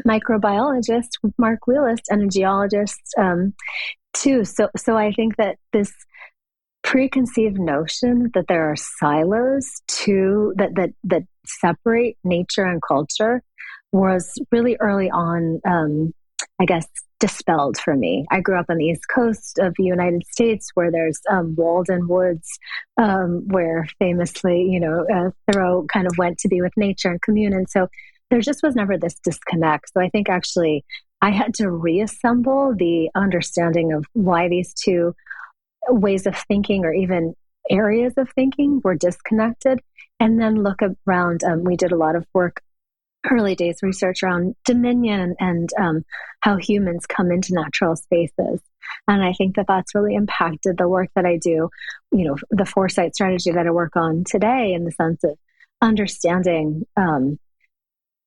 microbiologist 0.08 1.10
Mark 1.40 1.62
Wheelis 1.68 2.02
and 2.12 2.24
a 2.24 2.28
geologist 2.28 3.02
too. 4.14 4.46
So, 4.46 4.70
so 4.78 4.96
I 4.96 5.12
think 5.12 5.38
that 5.38 5.58
this 5.74 5.92
preconceived 6.92 7.58
notion 7.58 8.30
that 8.34 8.46
there 8.50 8.70
are 8.70 8.76
silos 8.76 9.82
to 9.88 10.54
that 10.58 10.76
that 10.76 10.90
that 11.06 11.24
separate 11.46 12.18
nature 12.26 12.66
and 12.66 12.82
culture 12.86 13.42
was 13.94 14.34
really 14.52 14.76
early 14.82 15.10
on 15.10 15.62
um, 15.66 16.14
i 16.60 16.66
guess 16.66 16.86
dispelled 17.22 17.78
for 17.78 17.96
me. 17.96 18.26
I 18.32 18.42
grew 18.42 18.60
up 18.60 18.66
on 18.68 18.78
the 18.78 18.86
east 18.86 19.04
coast 19.14 19.60
of 19.60 19.74
the 19.78 19.86
united 19.86 20.24
states 20.28 20.72
where 20.74 20.92
there's 20.92 21.20
um, 21.30 21.56
walden 21.56 22.10
woods 22.10 22.50
um, 22.98 23.48
where 23.48 23.86
famously 24.00 24.64
you 24.64 24.80
know 24.80 25.06
uh, 25.14 25.30
thoreau 25.46 25.86
kind 25.94 26.08
of 26.08 26.18
went 26.18 26.40
to 26.40 26.50
be 26.50 26.62
with 26.62 26.74
nature 26.76 27.12
and 27.12 27.22
commune. 27.22 27.54
And 27.54 27.70
so 27.70 27.88
there 28.32 28.42
just 28.42 28.64
was 28.64 28.76
never 28.76 28.98
this 28.98 29.18
disconnect. 29.24 29.92
So 29.94 30.02
i 30.02 30.10
think 30.10 30.30
actually 30.30 30.84
i 31.22 31.30
had 31.30 31.54
to 31.56 31.70
reassemble 31.70 32.74
the 32.76 33.10
understanding 33.16 33.94
of 33.94 34.06
why 34.14 34.50
these 34.50 34.74
two 34.74 35.16
ways 35.94 36.26
of 36.28 36.36
thinking 36.48 36.86
or 36.86 36.94
even 36.94 37.36
areas 37.70 38.14
of 38.18 38.30
thinking 38.34 38.82
were 38.84 38.96
disconnected. 38.96 39.80
And 40.20 40.40
then 40.40 40.62
look 40.62 40.80
around. 41.08 41.44
Um, 41.44 41.64
we 41.64 41.76
did 41.76 41.92
a 41.92 41.98
lot 41.98 42.16
of 42.16 42.28
work, 42.32 42.62
early 43.30 43.56
days 43.56 43.80
research 43.82 44.22
around 44.22 44.56
dominion 44.66 45.36
and 45.40 45.70
um, 45.80 46.06
how 46.42 46.58
humans 46.58 47.08
come 47.08 47.32
into 47.32 47.56
natural 47.56 47.96
spaces. 47.96 48.62
And 49.08 49.24
I 49.24 49.34
think 49.34 49.56
that 49.56 49.66
that's 49.68 49.96
really 49.96 50.14
impacted 50.14 50.78
the 50.78 50.88
work 50.88 51.10
that 51.16 51.26
I 51.26 51.38
do, 51.38 51.70
you 52.12 52.26
know, 52.26 52.36
the 52.52 52.66
foresight 52.66 53.16
strategy 53.16 53.52
that 53.52 53.66
I 53.66 53.72
work 53.72 53.96
on 53.96 54.24
today 54.24 54.74
in 54.74 54.86
the 54.86 54.92
sense 54.92 55.24
of 55.24 55.38
understanding 55.82 56.86
um, 56.96 57.40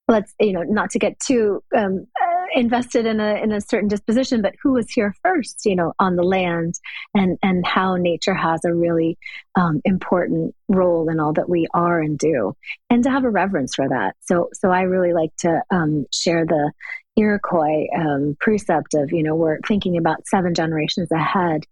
let's 0.09 0.35
you 0.39 0.53
know 0.53 0.63
not 0.63 0.91
to 0.91 0.99
get 0.99 1.19
too 1.19 1.63
um, 1.77 2.07
invested 2.55 3.05
in 3.05 3.21
a 3.21 3.35
in 3.43 3.53
a 3.53 3.61
certain 3.61 3.89
disposition, 3.89 4.41
but 4.41 4.55
who 4.63 4.73
was 4.73 4.91
here 4.91 5.15
first, 5.23 5.67
you 5.67 5.77
know, 5.77 5.93
on 5.99 6.17
the 6.17 6.23
land, 6.23 6.75
and 7.15 7.39
and 7.43 7.67
how 7.67 7.97
nature 7.97 8.35
has 8.35 8.65
a 8.65 8.73
really 8.73 9.19
um, 9.55 9.81
important 9.85 10.55
role 10.69 11.11
in 11.11 11.21
all 11.21 11.33
that 11.35 11.49
we 11.49 11.67
are 11.75 12.01
and 12.01 12.19
do, 12.19 12.57
and 12.91 13.03
to 13.05 13.11
have 13.11 13.25
a 13.25 13.31
reverence 13.31 13.75
for 13.75 13.89
that. 13.89 14.17
So 14.21 14.49
so 14.53 14.71
I 14.71 14.83
really 14.83 15.13
like 15.13 15.35
to 15.39 15.63
um, 15.71 16.07
share 16.13 16.47
the 16.47 16.73
Iroquois 17.17 17.87
um, 17.97 18.37
precept 18.41 18.95
of, 18.95 19.13
you 19.13 19.23
know, 19.23 19.37
we're 19.37 19.59
thinking 19.69 19.97
about 19.97 20.27
seven 20.27 20.53
generations 20.53 21.13
ahead, 21.13 21.63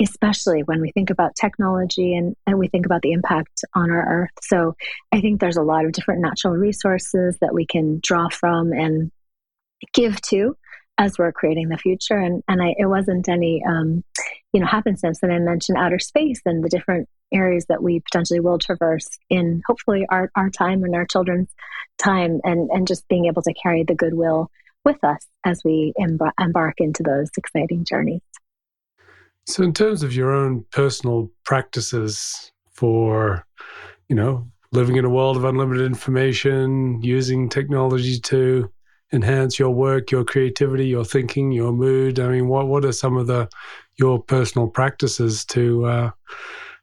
especially 0.00 0.62
when 0.62 0.80
we 0.82 0.90
think 0.92 1.08
about 1.08 1.36
technology 1.40 2.14
and, 2.14 2.36
and 2.46 2.58
we 2.58 2.68
think 2.68 2.84
about 2.84 3.00
the 3.00 3.12
impact 3.12 3.64
on 3.74 3.90
our 3.90 4.22
earth. 4.22 4.30
So 4.42 4.74
I 5.10 5.22
think 5.22 5.40
there's 5.40 5.56
a 5.56 5.62
lot 5.62 5.86
of 5.86 5.92
different 5.92 6.20
natural 6.20 6.54
resources 6.54 7.38
that 7.40 7.54
we 7.54 7.64
can 7.64 8.00
draw 8.02 8.28
from 8.28 8.72
and 8.72 9.10
give 9.94 10.20
to 10.22 10.56
as 10.98 11.18
we're 11.18 11.32
creating 11.32 11.68
the 11.68 11.78
future. 11.78 12.18
And 12.18 12.42
and 12.48 12.62
I, 12.62 12.74
it 12.78 12.86
wasn't 12.86 13.28
any 13.28 13.62
um, 13.66 14.04
you 14.52 14.60
know 14.60 14.66
happenstance 14.66 15.22
And 15.22 15.32
I 15.32 15.38
mentioned 15.38 15.78
outer 15.78 15.98
space 15.98 16.40
and 16.44 16.62
the 16.62 16.68
different 16.68 17.08
areas 17.32 17.66
that 17.68 17.82
we 17.82 18.00
potentially 18.00 18.40
will 18.40 18.58
traverse 18.58 19.08
in 19.28 19.62
hopefully 19.66 20.04
our, 20.10 20.30
our 20.34 20.50
time 20.50 20.82
and 20.82 20.94
our 20.94 21.06
children's 21.06 21.48
time 21.98 22.40
and 22.44 22.68
and 22.70 22.86
just 22.86 23.08
being 23.08 23.26
able 23.26 23.42
to 23.42 23.54
carry 23.54 23.84
the 23.84 23.94
goodwill 23.94 24.50
with 24.84 25.02
us 25.04 25.26
as 25.44 25.60
we 25.64 25.92
embar- 25.98 26.32
embark 26.40 26.74
into 26.78 27.02
those 27.02 27.30
exciting 27.36 27.84
journeys. 27.84 28.22
So 29.46 29.62
in 29.62 29.72
terms 29.72 30.02
of 30.02 30.14
your 30.14 30.32
own 30.32 30.64
personal 30.70 31.30
practices 31.44 32.52
for 32.72 33.46
you 34.08 34.16
know 34.16 34.46
living 34.72 34.96
in 34.96 35.04
a 35.04 35.10
world 35.10 35.36
of 35.36 35.44
unlimited 35.44 35.84
information 35.84 37.02
using 37.02 37.48
technology 37.48 38.18
to 38.20 38.70
enhance 39.12 39.58
your 39.58 39.70
work, 39.70 40.10
your 40.10 40.24
creativity, 40.24 40.86
your 40.86 41.04
thinking, 41.04 41.52
your 41.52 41.72
mood? 41.72 42.18
I 42.18 42.28
mean, 42.28 42.48
what 42.48 42.68
what 42.68 42.84
are 42.84 42.92
some 42.92 43.16
of 43.16 43.26
the 43.26 43.48
your 43.96 44.22
personal 44.22 44.68
practices 44.68 45.44
to 45.46 45.84
uh, 45.86 46.10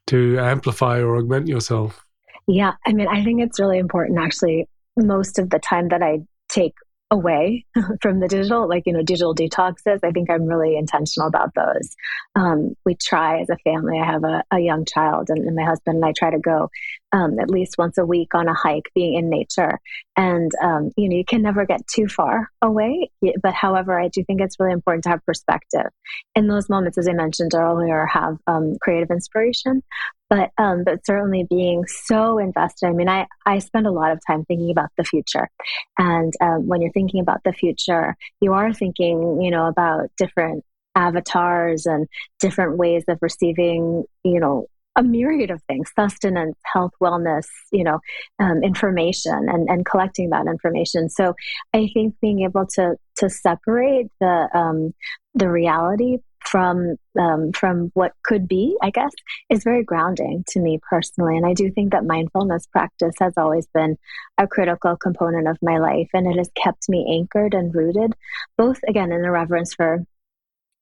to 0.08 0.38
amplify 0.38 0.98
or 0.98 1.16
augment 1.16 1.48
yourself? 1.48 2.04
Yeah, 2.46 2.72
I 2.86 2.92
mean, 2.92 3.08
I 3.08 3.22
think 3.24 3.42
it's 3.42 3.60
really 3.60 3.78
important. 3.78 4.18
Actually, 4.18 4.66
most 4.96 5.38
of 5.38 5.50
the 5.50 5.58
time 5.58 5.88
that 5.88 6.02
I 6.02 6.20
take 6.48 6.74
away 7.10 7.64
from 8.02 8.20
the 8.20 8.28
digital, 8.28 8.68
like, 8.68 8.84
you 8.86 8.92
know, 8.92 9.02
digital 9.02 9.34
detoxes. 9.34 10.00
I 10.02 10.10
think 10.10 10.30
I'm 10.30 10.44
really 10.44 10.76
intentional 10.76 11.28
about 11.28 11.54
those. 11.54 11.96
Um, 12.36 12.74
we 12.84 12.96
try 12.96 13.40
as 13.40 13.48
a 13.50 13.56
family, 13.64 13.98
I 13.98 14.04
have 14.04 14.24
a, 14.24 14.42
a 14.50 14.58
young 14.58 14.84
child 14.84 15.30
and, 15.30 15.46
and, 15.46 15.56
my 15.56 15.64
husband 15.64 15.96
and 15.96 16.04
I 16.04 16.12
try 16.12 16.30
to 16.30 16.38
go 16.38 16.70
um, 17.12 17.38
at 17.38 17.50
least 17.50 17.78
once 17.78 17.98
a 17.98 18.04
week 18.04 18.34
on 18.34 18.48
a 18.48 18.54
hike, 18.54 18.90
being 18.94 19.14
in 19.14 19.30
nature. 19.30 19.80
And, 20.16 20.50
um, 20.62 20.90
you 20.96 21.08
know, 21.08 21.16
you 21.16 21.24
can 21.24 21.42
never 21.42 21.64
get 21.64 21.86
too 21.86 22.08
far 22.08 22.50
away. 22.60 23.10
But 23.42 23.54
however, 23.54 23.98
I 23.98 24.08
do 24.08 24.24
think 24.24 24.40
it's 24.40 24.58
really 24.58 24.72
important 24.72 25.04
to 25.04 25.10
have 25.10 25.24
perspective. 25.24 25.90
In 26.34 26.48
those 26.48 26.68
moments, 26.68 26.98
as 26.98 27.08
I 27.08 27.12
mentioned 27.12 27.52
earlier, 27.54 28.06
have 28.06 28.36
um, 28.46 28.76
creative 28.80 29.10
inspiration, 29.10 29.82
but 30.28 30.50
um, 30.58 30.84
but 30.84 31.04
certainly 31.06 31.46
being 31.48 31.86
so 31.86 32.38
invested. 32.38 32.86
I 32.86 32.92
mean, 32.92 33.08
I 33.08 33.26
I 33.46 33.60
spend 33.60 33.86
a 33.86 33.90
lot 33.90 34.12
of 34.12 34.20
time 34.26 34.44
thinking 34.44 34.70
about 34.70 34.90
the 34.98 35.04
future, 35.04 35.48
and 35.96 36.32
um, 36.42 36.66
when 36.66 36.82
you're 36.82 36.92
thinking 36.92 37.20
about 37.20 37.42
the 37.44 37.52
future, 37.52 38.16
you 38.40 38.52
are 38.52 38.72
thinking, 38.72 39.40
you 39.40 39.50
know, 39.50 39.66
about 39.66 40.10
different 40.18 40.64
avatars 40.94 41.86
and 41.86 42.08
different 42.40 42.76
ways 42.76 43.04
of 43.08 43.18
receiving, 43.22 44.04
you 44.24 44.40
know, 44.40 44.66
a 44.98 45.02
myriad 45.02 45.50
of 45.50 45.62
things 45.62 45.90
sustenance 45.98 46.56
health 46.64 46.92
wellness 47.00 47.46
you 47.72 47.84
know 47.84 48.00
um, 48.40 48.62
information 48.62 49.48
and, 49.48 49.68
and 49.70 49.86
collecting 49.86 50.30
that 50.30 50.46
information 50.46 51.08
so 51.08 51.34
i 51.72 51.88
think 51.94 52.14
being 52.20 52.42
able 52.42 52.66
to 52.66 52.94
to 53.16 53.30
separate 53.30 54.06
the 54.20 54.48
um, 54.54 54.92
the 55.34 55.48
reality 55.48 56.18
from 56.40 56.96
um, 57.18 57.52
from 57.52 57.90
what 57.94 58.12
could 58.22 58.48
be, 58.48 58.76
I 58.80 58.90
guess, 58.90 59.10
is 59.50 59.64
very 59.64 59.84
grounding 59.84 60.44
to 60.48 60.60
me 60.60 60.78
personally. 60.88 61.36
And 61.36 61.44
I 61.44 61.52
do 61.52 61.70
think 61.70 61.92
that 61.92 62.06
mindfulness 62.06 62.66
practice 62.66 63.14
has 63.18 63.34
always 63.36 63.66
been 63.74 63.98
a 64.38 64.46
critical 64.46 64.96
component 64.96 65.48
of 65.48 65.58
my 65.60 65.78
life, 65.78 66.08
and 66.14 66.26
it 66.26 66.38
has 66.38 66.50
kept 66.54 66.88
me 66.88 67.18
anchored 67.18 67.54
and 67.54 67.74
rooted, 67.74 68.14
both 68.56 68.78
again 68.88 69.12
in 69.12 69.24
a 69.24 69.30
reverence 69.30 69.74
for 69.74 70.04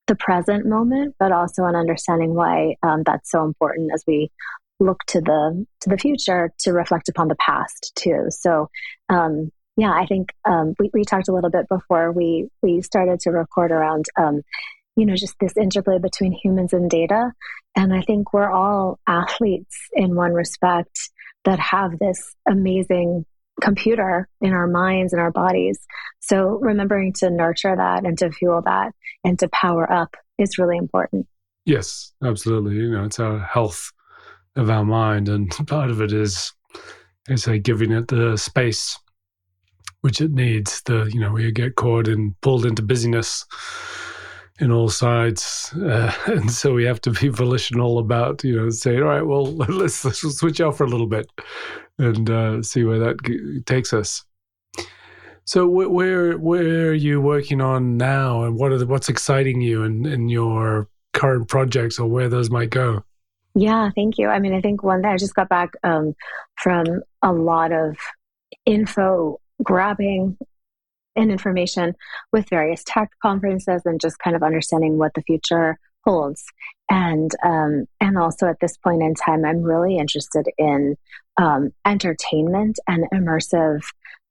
the 0.07 0.17
present 0.17 0.67
moment, 0.67 1.15
but 1.19 1.33
also 1.33 1.65
an 1.65 1.75
understanding 1.75 2.35
why 2.35 2.77
um, 2.83 3.03
that's 3.05 3.31
so 3.31 3.45
important 3.45 3.91
as 3.95 4.05
we 4.07 4.31
look 4.79 5.03
to 5.07 5.21
the 5.21 5.67
to 5.81 5.89
the 5.89 5.99
future 5.99 6.53
to 6.61 6.73
reflect 6.73 7.09
upon 7.09 7.29
the 7.29 7.37
past 7.37 7.93
too. 7.95 8.27
So. 8.31 8.69
Um, 9.09 9.51
yeah, 9.79 9.93
I 9.93 10.07
think 10.07 10.31
um, 10.47 10.73
we, 10.79 10.91
we 10.95 11.05
talked 11.05 11.29
a 11.29 11.35
little 11.35 11.51
bit 11.51 11.69
before 11.69 12.11
we 12.11 12.49
we 12.63 12.81
started 12.81 13.21
to 13.21 13.31
record 13.31 13.71
around 13.71 14.07
um, 14.17 14.41
you 14.97 15.05
know, 15.05 15.15
just 15.15 15.35
this 15.39 15.57
interplay 15.57 15.99
between 15.99 16.33
humans 16.33 16.73
and 16.73 16.91
data. 16.91 17.33
And 17.77 17.95
I 17.95 18.01
think 18.01 18.33
we're 18.33 18.51
all 18.51 18.99
athletes 19.07 19.77
in 19.93 20.17
one 20.17 20.33
respect 20.33 20.99
that 21.45 21.59
have 21.61 21.99
this 21.99 22.35
amazing 22.49 23.27
computer 23.61 24.29
in 24.41 24.53
our 24.53 24.67
minds 24.67 25.13
and 25.13 25.21
our 25.21 25.31
bodies. 25.31 25.79
So 26.21 26.59
remembering 26.61 27.13
to 27.15 27.31
nurture 27.31 27.75
that 27.75 28.05
and 28.05 28.19
to 28.19 28.31
fuel 28.31 28.63
that 28.65 28.93
and 29.25 29.39
to 29.39 29.49
power 29.49 29.91
up 29.91 30.17
is 30.39 30.59
really 30.59 30.77
important. 30.77 31.27
Yes, 31.65 32.13
absolutely. 32.23 32.77
You 32.77 32.91
know, 32.91 33.05
it's 33.05 33.19
our 33.19 33.39
health 33.41 33.93
of 34.55 34.71
our 34.71 34.85
mind, 34.85 35.29
and 35.29 35.51
part 35.67 35.91
of 35.91 36.01
it 36.01 36.13
is, 36.13 36.53
I 37.29 37.35
say, 37.35 37.59
giving 37.59 37.93
it 37.93 38.09
the 38.09 38.37
space 38.37 38.99
which 40.01 40.21
it 40.21 40.31
needs. 40.31 40.83
The 40.83 41.11
you 41.13 41.21
know, 41.21 41.33
we 41.33 41.51
get 41.51 41.75
caught 41.75 42.07
and 42.07 42.41
pulled 42.41 42.65
into 42.65 42.83
busyness 42.83 43.45
in 44.61 44.71
all 44.71 44.89
sides, 44.89 45.75
uh, 45.83 46.13
and 46.27 46.51
so 46.51 46.73
we 46.73 46.85
have 46.85 47.01
to 47.03 47.11
be 47.11 47.29
volitional 47.29 47.99
about 47.99 48.45
you 48.45 48.57
know 48.57 48.71
saying, 48.71 49.03
all 49.03 49.09
right, 49.09 49.27
well 49.27 49.53
let's 49.69 50.05
let's 50.05 50.21
switch 50.39 50.61
off 50.61 50.79
for 50.79 50.85
a 50.85 50.91
little 50.91 51.09
bit 51.09 51.31
and 51.99 52.29
uh, 52.31 52.63
see 52.63 52.85
where 52.85 52.99
that 52.99 53.23
g- 53.25 53.61
takes 53.67 53.93
us. 53.93 54.25
So 55.45 55.67
wh- 55.67 55.91
where 55.91 56.37
where 56.39 56.89
are 56.89 56.95
you 56.95 57.21
working 57.21 57.61
on 57.61 57.97
now, 57.97 58.45
and 58.45 58.57
what 58.57 58.73
are 58.73 58.79
the, 58.79 58.87
what's 58.87 59.09
exciting 59.09 59.61
you 59.61 59.85
in, 59.85 60.05
in 60.07 60.29
your 60.29 60.89
current 61.13 61.49
projects, 61.49 61.99
or 61.99 62.09
where 62.09 62.29
those 62.29 62.51
might 62.51 62.71
go? 62.71 63.05
Yeah, 63.55 63.91
thank 63.95 64.19
you. 64.19 64.29
I 64.29 64.39
mean, 64.39 64.53
I 64.53 64.61
think 64.61 64.83
one 64.83 65.03
that 65.03 65.13
I 65.13 65.17
just 65.17 65.35
got 65.35 65.49
back 65.49 65.71
um, 65.83 66.15
from 66.57 67.03
a 67.23 67.33
lot 67.33 67.73
of 67.73 67.97
info 68.67 69.41
grabbing 69.63 70.37
and 71.15 71.33
information 71.33 71.95
with 72.33 72.51
various 72.51 72.85
tech 72.85 73.11
conferences 73.23 73.83
and 73.87 73.99
just 73.99 74.19
kind 74.19 74.37
of 74.37 74.43
understanding 74.43 74.99
what 74.99 75.15
the 75.15 75.23
future 75.23 75.79
holds. 76.05 76.45
And 76.91 77.31
um, 77.43 77.87
and 78.01 78.19
also 78.19 78.47
at 78.47 78.61
this 78.61 78.77
point 78.77 79.03
in 79.03 79.15
time, 79.15 79.45
I'm 79.45 79.63
really 79.63 79.97
interested 79.97 80.49
in 80.59 80.97
um, 81.39 81.71
entertainment 81.85 82.79
and 82.87 83.05
immersive 83.13 83.83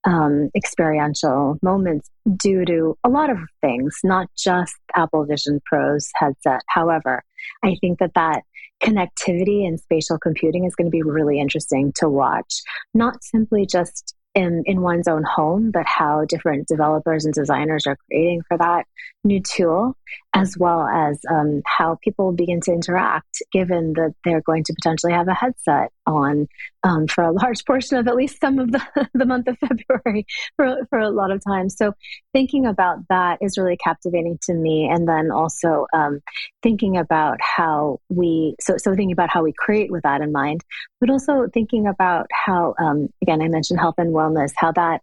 um, 0.05 0.49
experiential 0.55 1.57
moments 1.61 2.09
due 2.37 2.63
to 2.65 2.97
a 3.03 3.09
lot 3.09 3.29
of 3.29 3.37
things, 3.61 3.99
not 4.03 4.27
just 4.37 4.75
Apple 4.95 5.25
Vision 5.25 5.59
Pro's 5.65 6.09
headset. 6.15 6.61
However, 6.67 7.23
I 7.63 7.75
think 7.81 7.99
that 7.99 8.13
that 8.15 8.43
connectivity 8.83 9.67
and 9.67 9.79
spatial 9.79 10.19
computing 10.19 10.65
is 10.65 10.75
going 10.75 10.87
to 10.87 10.91
be 10.91 11.01
really 11.01 11.39
interesting 11.39 11.91
to 11.95 12.09
watch. 12.09 12.61
Not 12.93 13.23
simply 13.23 13.65
just 13.65 14.15
in, 14.35 14.63
in 14.65 14.81
one's 14.81 15.07
own 15.07 15.23
home, 15.23 15.71
but 15.71 15.85
how 15.87 16.25
different 16.25 16.67
developers 16.67 17.25
and 17.25 17.33
designers 17.33 17.87
are 17.87 17.97
creating 18.07 18.41
for 18.47 18.57
that 18.57 18.85
new 19.23 19.41
tool, 19.41 19.95
as 20.33 20.57
well 20.57 20.87
as 20.87 21.19
um, 21.31 21.61
how 21.65 21.97
people 22.03 22.31
begin 22.33 22.59
to 22.61 22.73
interact, 22.73 23.41
given 23.51 23.93
that 23.93 24.13
they're 24.23 24.41
going 24.41 24.65
to 24.65 24.73
potentially 24.73 25.13
have 25.13 25.29
a 25.29 25.33
headset 25.33 25.91
on 26.05 26.47
um, 26.83 27.07
for 27.07 27.23
a 27.23 27.31
large 27.31 27.65
portion 27.65 27.97
of 27.97 28.07
at 28.07 28.15
least 28.15 28.39
some 28.39 28.59
of 28.59 28.71
the, 28.71 29.09
the 29.13 29.25
month 29.25 29.47
of 29.47 29.57
February 29.57 30.25
for, 30.55 30.77
for 30.89 30.99
a 30.99 31.09
lot 31.09 31.31
of 31.31 31.41
time. 31.43 31.69
So, 31.69 31.93
thinking 32.33 32.65
about 32.65 32.99
that 33.09 33.39
is 33.41 33.57
really 33.57 33.77
captivating 33.77 34.37
to 34.43 34.53
me. 34.53 34.89
And 34.91 35.07
then 35.07 35.31
also 35.31 35.87
um, 35.93 36.21
thinking 36.61 36.97
about 36.97 37.39
how 37.41 37.99
we, 38.09 38.55
so, 38.59 38.75
so 38.77 38.91
thinking 38.91 39.13
about 39.13 39.29
how 39.29 39.43
we 39.43 39.53
create 39.53 39.91
with 39.91 40.03
that 40.03 40.21
in 40.21 40.31
mind, 40.31 40.61
but 40.99 41.09
also 41.09 41.47
thinking 41.53 41.87
about 41.87 42.27
how, 42.31 42.75
um, 42.79 43.09
again, 43.21 43.41
I 43.41 43.47
mentioned 43.47 43.79
health 43.79 43.95
and 43.97 44.13
wellness, 44.13 44.51
how 44.55 44.71
that 44.73 45.01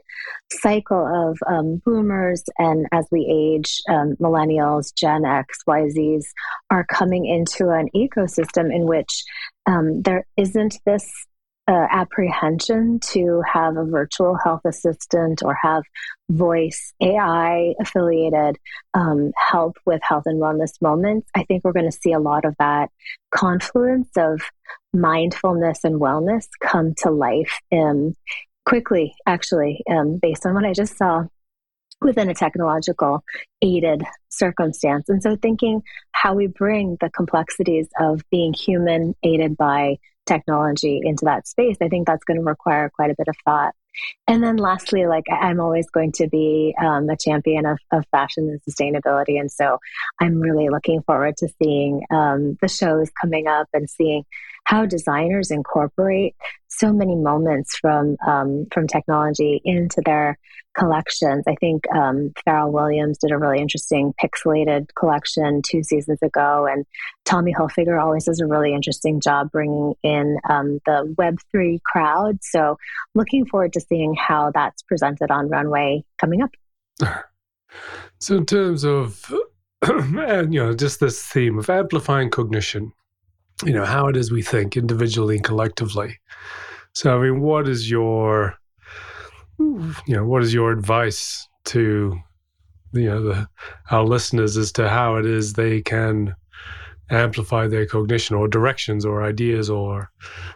cycle 0.50 1.30
of 1.30 1.38
um, 1.46 1.80
boomers 1.84 2.42
and 2.58 2.86
as 2.92 3.06
we 3.10 3.26
age, 3.30 3.80
um, 3.88 4.14
millennials, 4.20 4.94
Gen 4.94 5.24
X, 5.24 5.58
YZs 5.66 6.24
are 6.70 6.84
coming 6.84 7.26
into 7.26 7.70
an 7.70 7.88
ecosystem 7.94 8.74
in 8.74 8.86
which 8.86 9.24
um, 9.66 10.02
there 10.02 10.26
isn't 10.36 10.78
this 10.84 11.26
uh, 11.68 11.86
apprehension 11.90 12.98
to 12.98 13.40
have 13.50 13.76
a 13.76 13.84
virtual 13.84 14.36
health 14.42 14.62
assistant 14.64 15.42
or 15.44 15.54
have 15.54 15.84
voice 16.28 16.92
AI 17.00 17.74
affiliated 17.80 18.58
um, 18.94 19.32
help 19.36 19.76
with 19.86 20.00
health 20.02 20.24
and 20.26 20.40
wellness 20.40 20.72
moments. 20.82 21.30
I 21.34 21.44
think 21.44 21.62
we're 21.62 21.72
going 21.72 21.90
to 21.90 21.96
see 21.96 22.12
a 22.12 22.18
lot 22.18 22.44
of 22.44 22.54
that 22.58 22.90
confluence 23.30 24.10
of 24.16 24.42
mindfulness 24.92 25.80
and 25.84 26.00
wellness 26.00 26.46
come 26.60 26.94
to 26.98 27.10
life 27.10 27.60
um, 27.72 28.14
quickly, 28.64 29.14
actually, 29.26 29.82
um, 29.88 30.18
based 30.20 30.44
on 30.44 30.54
what 30.54 30.64
I 30.64 30.72
just 30.72 30.96
saw 30.96 31.24
within 32.04 32.28
a 32.28 32.34
technological 32.34 33.24
aided 33.60 34.02
circumstance. 34.28 35.08
And 35.08 35.22
so 35.22 35.36
thinking 35.36 35.82
how 36.12 36.34
we 36.34 36.46
bring 36.46 36.96
the 37.00 37.10
complexities 37.10 37.88
of 38.00 38.22
being 38.30 38.52
human 38.52 39.14
aided 39.22 39.56
by 39.56 39.98
technology 40.26 41.00
into 41.02 41.24
that 41.24 41.46
space, 41.48 41.76
I 41.80 41.88
think 41.88 42.06
that's 42.06 42.24
going 42.24 42.38
to 42.38 42.44
require 42.44 42.90
quite 42.94 43.10
a 43.10 43.16
bit 43.16 43.28
of 43.28 43.36
thought. 43.44 43.74
And 44.26 44.42
then 44.42 44.56
lastly, 44.56 45.06
like 45.06 45.24
I'm 45.30 45.60
always 45.60 45.90
going 45.90 46.12
to 46.12 46.28
be 46.28 46.74
um, 46.80 47.08
a 47.10 47.16
champion 47.16 47.66
of, 47.66 47.78
of 47.92 48.06
fashion 48.10 48.48
and 48.48 48.60
sustainability. 48.62 49.38
And 49.38 49.50
so 49.50 49.78
I'm 50.20 50.40
really 50.40 50.70
looking 50.70 51.02
forward 51.02 51.36
to 51.38 51.48
seeing 51.62 52.02
um, 52.10 52.56
the 52.62 52.68
shows 52.68 53.10
coming 53.20 53.48
up 53.48 53.68
and 53.74 53.90
seeing 53.90 54.24
how 54.64 54.86
designers 54.86 55.50
incorporate 55.50 56.34
so 56.68 56.92
many 56.92 57.14
moments 57.14 57.76
from 57.76 58.16
um, 58.26 58.66
from 58.72 58.86
technology 58.86 59.60
into 59.64 60.00
their 60.04 60.38
collections. 60.76 61.44
I 61.46 61.54
think 61.56 61.84
um, 61.94 62.32
Pharrell 62.46 62.72
Williams 62.72 63.18
did 63.18 63.30
a 63.30 63.38
really 63.38 63.60
interesting 63.60 64.14
pixelated 64.22 64.86
collection 64.98 65.60
two 65.68 65.82
seasons 65.82 66.18
ago, 66.22 66.66
and 66.70 66.86
Tommy 67.24 67.52
Hilfiger 67.52 68.02
always 68.02 68.24
does 68.24 68.40
a 68.40 68.46
really 68.46 68.72
interesting 68.72 69.20
job 69.20 69.50
bringing 69.50 69.94
in 70.02 70.38
um, 70.48 70.78
the 70.86 71.14
Web 71.18 71.38
three 71.50 71.80
crowd. 71.84 72.38
So, 72.42 72.78
looking 73.14 73.46
forward 73.46 73.74
to 73.74 73.80
seeing 73.80 74.14
how 74.14 74.50
that's 74.54 74.82
presented 74.82 75.30
on 75.30 75.48
runway 75.48 76.04
coming 76.18 76.42
up. 76.42 76.50
So, 78.18 78.36
in 78.36 78.44
terms 78.44 78.84
of 78.84 79.32
and 79.82 80.52
you 80.54 80.62
know 80.62 80.74
just 80.74 81.00
this 81.00 81.24
theme 81.26 81.58
of 81.58 81.70
amplifying 81.70 82.30
cognition, 82.30 82.92
you 83.64 83.72
know 83.72 83.84
how 83.84 84.08
it 84.08 84.16
is 84.16 84.30
we 84.30 84.42
think 84.42 84.76
individually 84.76 85.36
and 85.36 85.44
collectively. 85.44 86.18
So, 86.94 87.16
I 87.16 87.22
mean, 87.22 87.40
what 87.40 87.68
is 87.68 87.90
your 87.90 88.56
you 89.58 89.94
know, 90.08 90.24
what 90.24 90.42
is 90.42 90.52
your 90.52 90.72
advice 90.72 91.48
to 91.64 92.18
you 92.92 93.06
know 93.06 93.22
the, 93.22 93.48
our 93.90 94.04
listeners 94.04 94.56
as 94.56 94.72
to 94.72 94.88
how 94.88 95.16
it 95.16 95.26
is 95.26 95.52
they 95.52 95.80
can 95.82 96.34
amplify 97.10 97.66
their 97.66 97.86
cognition 97.86 98.36
or 98.36 98.48
directions 98.48 99.04
or 99.04 99.22
ideas 99.22 99.68
or 99.68 100.10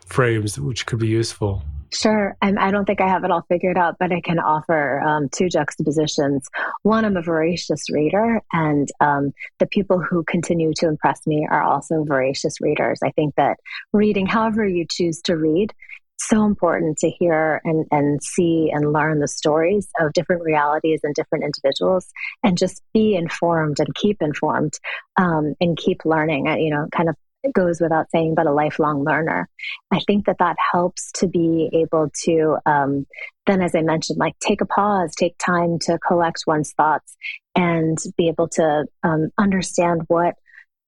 frames 0.07 0.59
which 0.59 0.87
could 0.87 0.99
be 0.99 1.09
useful? 1.09 1.63
Sure. 1.93 2.37
I'm, 2.43 2.59
I 2.59 2.67
do 2.67 2.79
not 2.79 2.87
think 2.87 3.01
I 3.01 3.09
have 3.09 3.25
it 3.25 3.31
all 3.31 3.45
figured 3.49 3.79
out, 3.79 3.97
but 3.99 4.13
I 4.13 4.21
can 4.21 4.39
offer 4.39 5.01
um, 5.01 5.29
two 5.29 5.49
juxtapositions. 5.49 6.49
One, 6.83 7.05
I'm 7.05 7.17
a 7.17 7.23
voracious 7.23 7.91
reader, 7.91 8.41
and 8.53 8.89
um, 9.01 9.33
the 9.59 9.67
people 9.67 10.01
who 10.01 10.25
continue 10.25 10.73
to 10.77 10.89
impress 10.89 11.27
me 11.27 11.47
are 11.51 11.63
also 11.63 12.05
voracious 12.05 12.61
readers. 12.61 12.99
I 13.05 13.11
think 13.13 13.35
that 13.37 13.59
reading, 13.93 14.27
however 14.27 14.67
you 14.67 14.87
choose 14.89 15.21
to 15.23 15.37
read, 15.37 15.73
so 16.19 16.45
important 16.47 16.99
to 16.99 17.11
hear 17.11 17.61
and, 17.65 17.87
and 17.91 18.23
see 18.23 18.71
and 18.73 18.93
learn 18.93 19.21
the 19.21 19.29
stories 19.29 19.87
of 20.01 20.13
different 20.15 20.43
realities 20.43 21.01
and 21.03 21.15
different 21.15 21.45
individuals 21.45 22.07
and 22.43 22.57
just 22.57 22.83
be 22.95 23.15
informed 23.15 23.79
and 23.81 23.95
keep 23.95 24.23
informed 24.23 24.73
um, 25.19 25.55
and 25.61 25.77
keep 25.77 26.05
learning. 26.05 26.49
And 26.49 26.61
you 26.63 26.71
know, 26.71 26.89
kind 26.91 27.09
of 27.09 27.17
goes 27.53 27.81
without 27.81 28.11
saying, 28.11 28.35
but 28.35 28.47
a 28.47 28.53
lifelong 28.53 29.05
learner. 29.05 29.49
I 29.91 30.01
think 30.07 30.27
that 30.27 30.39
that 30.39 30.57
helps 30.73 31.11
to 31.17 31.29
be 31.29 31.71
able 31.73 32.11
to, 32.25 32.57
um, 32.67 33.07
then, 33.47 33.63
as 33.63 33.75
I 33.75 33.83
mentioned, 33.83 34.19
like 34.19 34.39
take 34.39 34.61
a 34.61 34.67
pause, 34.67 35.15
take 35.15 35.37
time 35.39 35.79
to 35.81 35.99
collect 35.99 36.45
one's 36.47 36.73
thoughts 36.73 37.17
and 37.55 37.99
be 38.17 38.29
able 38.29 38.49
to 38.49 38.87
um, 39.03 39.31
understand 39.39 40.03
what 40.09 40.35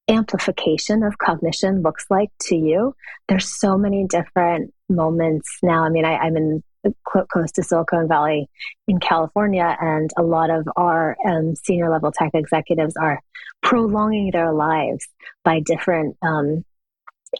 amplification 0.08 1.02
of 1.02 1.18
cognition 1.18 1.82
looks 1.82 2.06
like 2.10 2.30
to 2.40 2.56
you. 2.56 2.94
There's 3.28 3.58
so 3.58 3.76
many 3.76 4.06
different 4.06 4.72
moments 4.88 5.58
now. 5.62 5.84
I 5.84 5.90
mean, 5.90 6.04
I, 6.04 6.16
I'm 6.16 6.36
in 6.36 6.62
close 7.04 7.52
to 7.52 7.62
Silicon 7.62 8.08
Valley 8.08 8.48
in 8.86 9.00
California, 9.00 9.76
and 9.80 10.10
a 10.16 10.22
lot 10.22 10.50
of 10.50 10.68
our 10.76 11.16
um, 11.26 11.54
senior 11.56 11.90
level 11.90 12.12
tech 12.12 12.30
executives 12.34 12.94
are 12.96 13.20
prolonging 13.62 14.30
their 14.30 14.52
lives 14.52 15.06
by 15.44 15.60
different 15.60 16.16
um, 16.22 16.64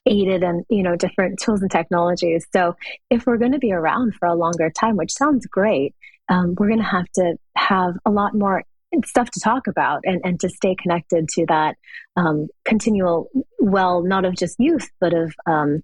aided 0.07 0.42
and 0.42 0.64
you 0.68 0.83
know 0.83 0.96
different 0.96 1.38
tools 1.40 1.62
and 1.62 1.70
technologies. 1.70 2.46
So 2.53 2.77
if 3.11 3.27
we're 3.27 3.38
going 3.38 3.53
to 3.53 3.59
be 3.59 3.72
around 3.72 4.14
for 4.14 4.27
a 4.27 4.35
longer 4.35 4.70
time, 4.70 4.96
which 4.96 5.12
sounds 5.12 5.46
great, 5.46 5.94
um, 6.29 6.55
we're 6.59 6.68
going 6.68 6.79
to 6.79 6.85
have 6.85 7.11
to 7.14 7.37
have 7.57 7.94
a 8.05 8.11
lot 8.11 8.35
more 8.35 8.64
stuff 9.05 9.31
to 9.31 9.40
talk 9.40 9.66
about 9.66 10.01
and, 10.05 10.20
and 10.24 10.40
to 10.40 10.48
stay 10.48 10.74
connected 10.74 11.29
to 11.29 11.44
that 11.46 11.77
um, 12.16 12.48
continual 12.64 13.29
well 13.59 14.03
not 14.03 14.24
of 14.24 14.35
just 14.35 14.57
youth 14.59 14.88
but 14.98 15.12
of 15.12 15.35
um, 15.46 15.83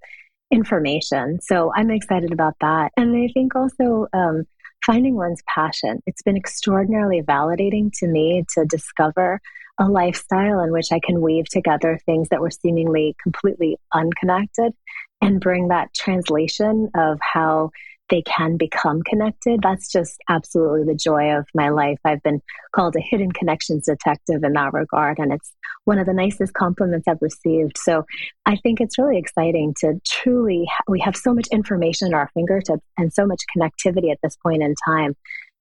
information. 0.50 1.40
So 1.40 1.72
i'm 1.74 1.90
excited 1.90 2.32
about 2.32 2.54
that. 2.60 2.92
And 2.96 3.16
i 3.16 3.28
think 3.32 3.54
also 3.54 4.06
um, 4.12 4.44
finding 4.84 5.16
one's 5.16 5.42
passion. 5.52 6.02
It's 6.06 6.22
been 6.22 6.36
extraordinarily 6.36 7.22
validating 7.22 7.90
to 8.00 8.06
me 8.06 8.44
to 8.54 8.64
discover 8.64 9.40
a 9.80 9.88
lifestyle 9.88 10.60
in 10.60 10.70
which 10.70 10.92
i 10.92 11.00
can 11.04 11.20
weave 11.20 11.46
together 11.48 11.98
things 12.06 12.28
that 12.28 12.40
were 12.40 12.50
seemingly 12.50 13.16
completely 13.20 13.76
unconnected 13.92 14.72
and 15.20 15.40
bring 15.40 15.68
that 15.68 15.92
translation 15.94 16.90
of 16.94 17.18
how 17.20 17.70
they 18.10 18.22
can 18.22 18.56
become 18.56 19.02
connected. 19.02 19.60
That's 19.62 19.90
just 19.90 20.20
absolutely 20.28 20.84
the 20.84 20.98
joy 20.98 21.36
of 21.36 21.46
my 21.54 21.70
life. 21.70 21.98
I've 22.04 22.22
been 22.22 22.40
called 22.74 22.96
a 22.96 23.00
hidden 23.00 23.32
connections 23.32 23.86
detective 23.86 24.44
in 24.44 24.52
that 24.52 24.72
regard, 24.72 25.18
and 25.18 25.32
it's 25.32 25.52
one 25.84 25.98
of 25.98 26.06
the 26.06 26.12
nicest 26.12 26.52
compliments 26.54 27.08
I've 27.08 27.22
received. 27.22 27.78
So 27.78 28.04
I 28.46 28.56
think 28.56 28.80
it's 28.80 28.98
really 28.98 29.18
exciting 29.18 29.74
to 29.80 30.00
truly, 30.06 30.66
we 30.86 31.00
have 31.00 31.16
so 31.16 31.32
much 31.32 31.48
information 31.50 32.08
at 32.08 32.14
our 32.14 32.30
fingertips 32.34 32.84
and 32.98 33.12
so 33.12 33.26
much 33.26 33.42
connectivity 33.56 34.10
at 34.10 34.18
this 34.22 34.36
point 34.36 34.62
in 34.62 34.74
time 34.84 35.14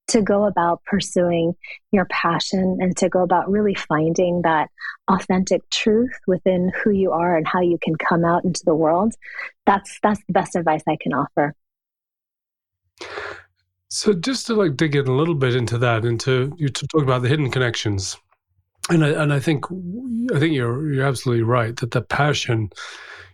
to 0.06 0.22
go 0.22 0.46
about 0.46 0.84
pursuing 0.84 1.54
your 1.92 2.06
passion 2.12 2.78
and 2.82 2.96
to 2.98 3.08
go 3.08 3.22
about 3.22 3.50
really 3.50 3.74
finding 3.74 4.42
that 4.42 4.70
authentic 5.10 5.62
truth 5.70 6.12
within 6.28 6.72
who 6.84 6.92
you 6.92 7.12
are 7.12 7.38
and 7.38 7.48
how 7.48 7.62
you 7.62 7.78
can 7.82 7.96
come 7.96 8.26
out 8.26 8.44
into 8.44 8.62
the 8.66 8.76
world 8.76 9.14
that's 9.66 10.00
that's 10.04 10.20
the 10.28 10.34
best 10.34 10.56
advice 10.56 10.84
i 10.88 10.98
can 11.02 11.14
offer 11.14 11.54
so 13.94 14.12
just 14.12 14.48
to 14.48 14.56
like 14.56 14.76
dig 14.76 14.96
in 14.96 15.08
a 15.08 15.16
little 15.16 15.36
bit 15.36 15.56
into 15.56 15.78
that, 15.78 16.04
into 16.04 16.52
you 16.58 16.68
talk 16.70 17.04
about 17.04 17.22
the 17.22 17.30
hidden 17.30 17.52
connections, 17.52 18.18
and 18.90 19.06
I 19.06 19.10
and 19.10 19.32
I 19.32 19.40
think 19.40 19.66
I 20.34 20.40
think 20.40 20.56
you're 20.56 20.92
you're 20.92 21.06
absolutely 21.06 21.44
right 21.44 21.76
that 21.76 21.92
the 21.92 22.02
passion, 22.02 22.72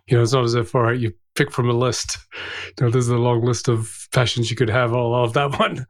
you 0.08 0.18
know, 0.18 0.24
it's 0.24 0.34
not 0.34 0.44
as 0.44 0.56
if 0.56 0.76
all 0.76 0.82
right 0.82 1.00
you 1.00 1.14
pick 1.36 1.50
from 1.50 1.70
a 1.70 1.74
list, 1.74 2.18
you 2.78 2.84
know, 2.86 2.92
there's 2.92 3.08
a 3.08 3.16
long 3.16 3.42
list 3.42 3.70
of 3.70 4.10
passions 4.12 4.50
you 4.52 4.58
could 4.58 4.70
have. 4.70 4.94
All 4.94 5.24
of 5.24 5.32
that 5.32 5.58
one, 5.60 5.86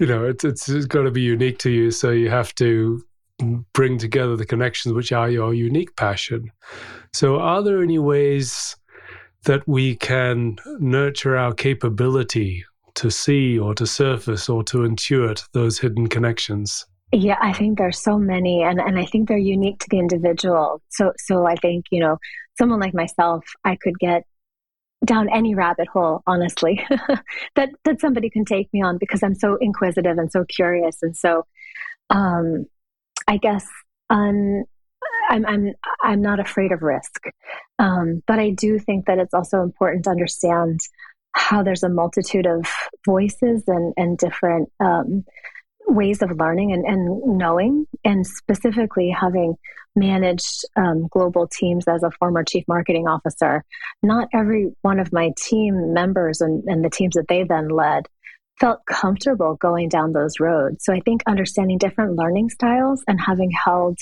you 0.00 0.06
know, 0.06 0.24
it's 0.24 0.42
it's, 0.42 0.68
it's 0.68 0.86
got 0.86 1.02
to 1.02 1.12
be 1.12 1.22
unique 1.22 1.60
to 1.60 1.70
you, 1.70 1.92
so 1.92 2.10
you 2.10 2.28
have 2.28 2.52
to 2.56 3.04
bring 3.72 3.98
together 3.98 4.34
the 4.34 4.46
connections 4.46 4.94
which 4.94 5.12
are 5.12 5.30
your 5.30 5.54
unique 5.54 5.94
passion. 5.94 6.50
So, 7.12 7.38
are 7.38 7.62
there 7.62 7.84
any 7.84 8.00
ways 8.00 8.74
that 9.44 9.62
we 9.68 9.94
can 9.94 10.56
nurture 10.80 11.36
our 11.36 11.54
capability 11.54 12.64
to 12.96 13.10
see 13.10 13.58
or 13.58 13.74
to 13.74 13.86
surface 13.86 14.48
or 14.48 14.62
to 14.64 14.78
intuit 14.78 15.46
those 15.52 15.78
hidden 15.78 16.08
connections? 16.08 16.86
Yeah, 17.12 17.38
I 17.40 17.52
think 17.52 17.78
there's 17.78 18.02
so 18.02 18.18
many 18.18 18.62
and, 18.62 18.80
and 18.80 18.98
I 18.98 19.04
think 19.06 19.28
they're 19.28 19.38
unique 19.38 19.78
to 19.80 19.86
the 19.90 19.98
individual. 19.98 20.82
So 20.88 21.12
so 21.18 21.46
I 21.46 21.54
think, 21.56 21.86
you 21.90 22.00
know, 22.00 22.18
someone 22.58 22.80
like 22.80 22.94
myself, 22.94 23.44
I 23.64 23.76
could 23.76 23.98
get 23.98 24.24
down 25.04 25.28
any 25.32 25.54
rabbit 25.54 25.88
hole, 25.88 26.22
honestly, 26.26 26.84
that 27.54 27.70
that 27.84 28.00
somebody 28.00 28.28
can 28.28 28.44
take 28.44 28.72
me 28.72 28.82
on 28.82 28.98
because 28.98 29.22
I'm 29.22 29.36
so 29.36 29.56
inquisitive 29.60 30.18
and 30.18 30.32
so 30.32 30.44
curious. 30.44 30.98
And 31.02 31.16
so 31.16 31.46
um 32.10 32.66
I 33.28 33.36
guess 33.36 33.66
I'm 34.10 34.64
I'm 35.28 35.72
I'm 36.02 36.22
not 36.22 36.40
afraid 36.40 36.72
of 36.72 36.82
risk. 36.82 37.24
Um, 37.78 38.22
but 38.26 38.38
I 38.38 38.50
do 38.50 38.78
think 38.78 39.06
that 39.06 39.18
it's 39.18 39.34
also 39.34 39.62
important 39.62 40.04
to 40.04 40.10
understand 40.10 40.80
how 41.36 41.62
there's 41.62 41.82
a 41.82 41.88
multitude 41.88 42.46
of 42.46 42.66
voices 43.04 43.62
and 43.66 43.92
and 43.96 44.18
different 44.18 44.72
um, 44.80 45.24
ways 45.86 46.22
of 46.22 46.36
learning 46.36 46.72
and, 46.72 46.84
and 46.84 47.38
knowing, 47.38 47.86
and 48.04 48.26
specifically 48.26 49.10
having 49.10 49.54
managed 49.94 50.64
um, 50.76 51.06
global 51.10 51.46
teams 51.46 51.84
as 51.88 52.02
a 52.02 52.10
former 52.18 52.42
chief 52.42 52.64
marketing 52.66 53.06
officer, 53.06 53.62
not 54.02 54.28
every 54.34 54.72
one 54.82 54.98
of 54.98 55.12
my 55.12 55.30
team 55.38 55.94
members 55.94 56.40
and, 56.40 56.64
and 56.64 56.84
the 56.84 56.90
teams 56.90 57.14
that 57.14 57.26
they 57.28 57.44
then 57.44 57.68
led 57.68 58.06
felt 58.60 58.80
comfortable 58.86 59.54
going 59.56 59.88
down 59.88 60.12
those 60.12 60.40
roads. 60.40 60.84
So 60.84 60.92
I 60.92 61.00
think 61.00 61.22
understanding 61.26 61.78
different 61.78 62.16
learning 62.16 62.50
styles 62.50 63.02
and 63.06 63.20
having 63.20 63.50
held 63.50 63.98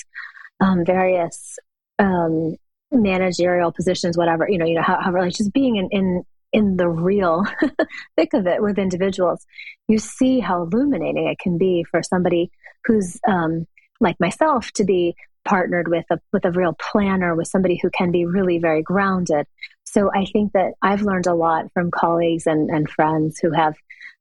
um, 0.59 0.85
various 0.85 1.57
um, 1.99 2.55
managerial 2.91 3.71
positions, 3.71 4.17
whatever, 4.17 4.47
you 4.49 4.57
know, 4.57 4.65
you 4.65 4.75
know, 4.75 4.81
however, 4.81 5.21
like 5.21 5.33
just 5.33 5.53
being 5.53 5.75
in, 5.75 5.89
in 5.91 6.23
in 6.55 6.77
the 6.77 6.87
real 6.87 7.43
thick 8.15 8.33
of 8.33 8.47
it 8.47 8.61
with 8.61 8.79
individuals, 8.79 9.45
you 9.89 9.99
see 9.99 10.39
how 10.39 10.63
illuminating 10.63 11.27
it 11.27 11.37
can 11.37 11.57
be 11.57 11.83
for 11.91 12.01
somebody 12.01 12.49
who's 12.85 13.19
um, 13.27 13.67
like 13.99 14.17
myself 14.21 14.71
to 14.71 14.85
be 14.85 15.15
partnered 15.43 15.89
with 15.89 16.05
a 16.09 16.17
with 16.31 16.45
a 16.45 16.51
real 16.51 16.73
planner, 16.79 17.35
with 17.35 17.49
somebody 17.49 17.77
who 17.81 17.89
can 17.89 18.09
be 18.09 18.25
really 18.25 18.57
very 18.57 18.81
grounded. 18.81 19.45
So 19.83 20.09
I 20.15 20.23
think 20.31 20.53
that 20.53 20.75
I've 20.81 21.01
learned 21.01 21.27
a 21.27 21.35
lot 21.35 21.65
from 21.73 21.91
colleagues 21.91 22.47
and, 22.47 22.69
and 22.69 22.89
friends 22.89 23.37
who 23.37 23.51
have 23.51 23.75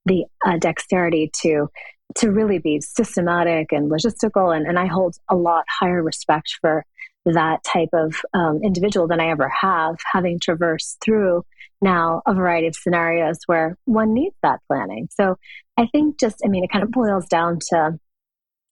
the 0.05 0.25
uh, 0.45 0.59
dexterity 0.59 1.31
to 1.43 1.69
to 2.17 2.33
really 2.33 2.59
be 2.59 2.81
systematic 2.81 3.71
and 3.71 3.93
logistical, 3.93 4.55
and, 4.55 4.67
and 4.67 4.77
I 4.77 4.87
hold 4.87 5.15
a 5.31 5.37
lot 5.37 5.67
higher 5.69 6.03
respect 6.03 6.59
for 6.61 6.85
that 7.25 7.65
type 7.65 7.89
of 7.93 8.17
um, 8.35 8.61
individual 8.63 9.09
than 9.09 9.21
I 9.21 9.31
ever 9.31 9.49
have, 9.49 9.97
having 10.13 10.39
traversed 10.41 10.99
through 11.03 11.45
now 11.81 12.23
a 12.27 12.35
variety 12.35 12.67
of 12.67 12.77
scenarios 12.77 13.39
where 13.47 13.77
one 13.85 14.15
needs 14.15 14.37
that 14.43 14.61
planning. 14.69 15.09
So 15.13 15.37
I 15.77 15.87
think 15.87 16.19
just, 16.19 16.37
I 16.45 16.49
mean, 16.49 16.65
it 16.65 16.71
kind 16.71 16.85
of 16.85 16.91
boils 16.91 17.27
down 17.27 17.59
to 17.71 17.99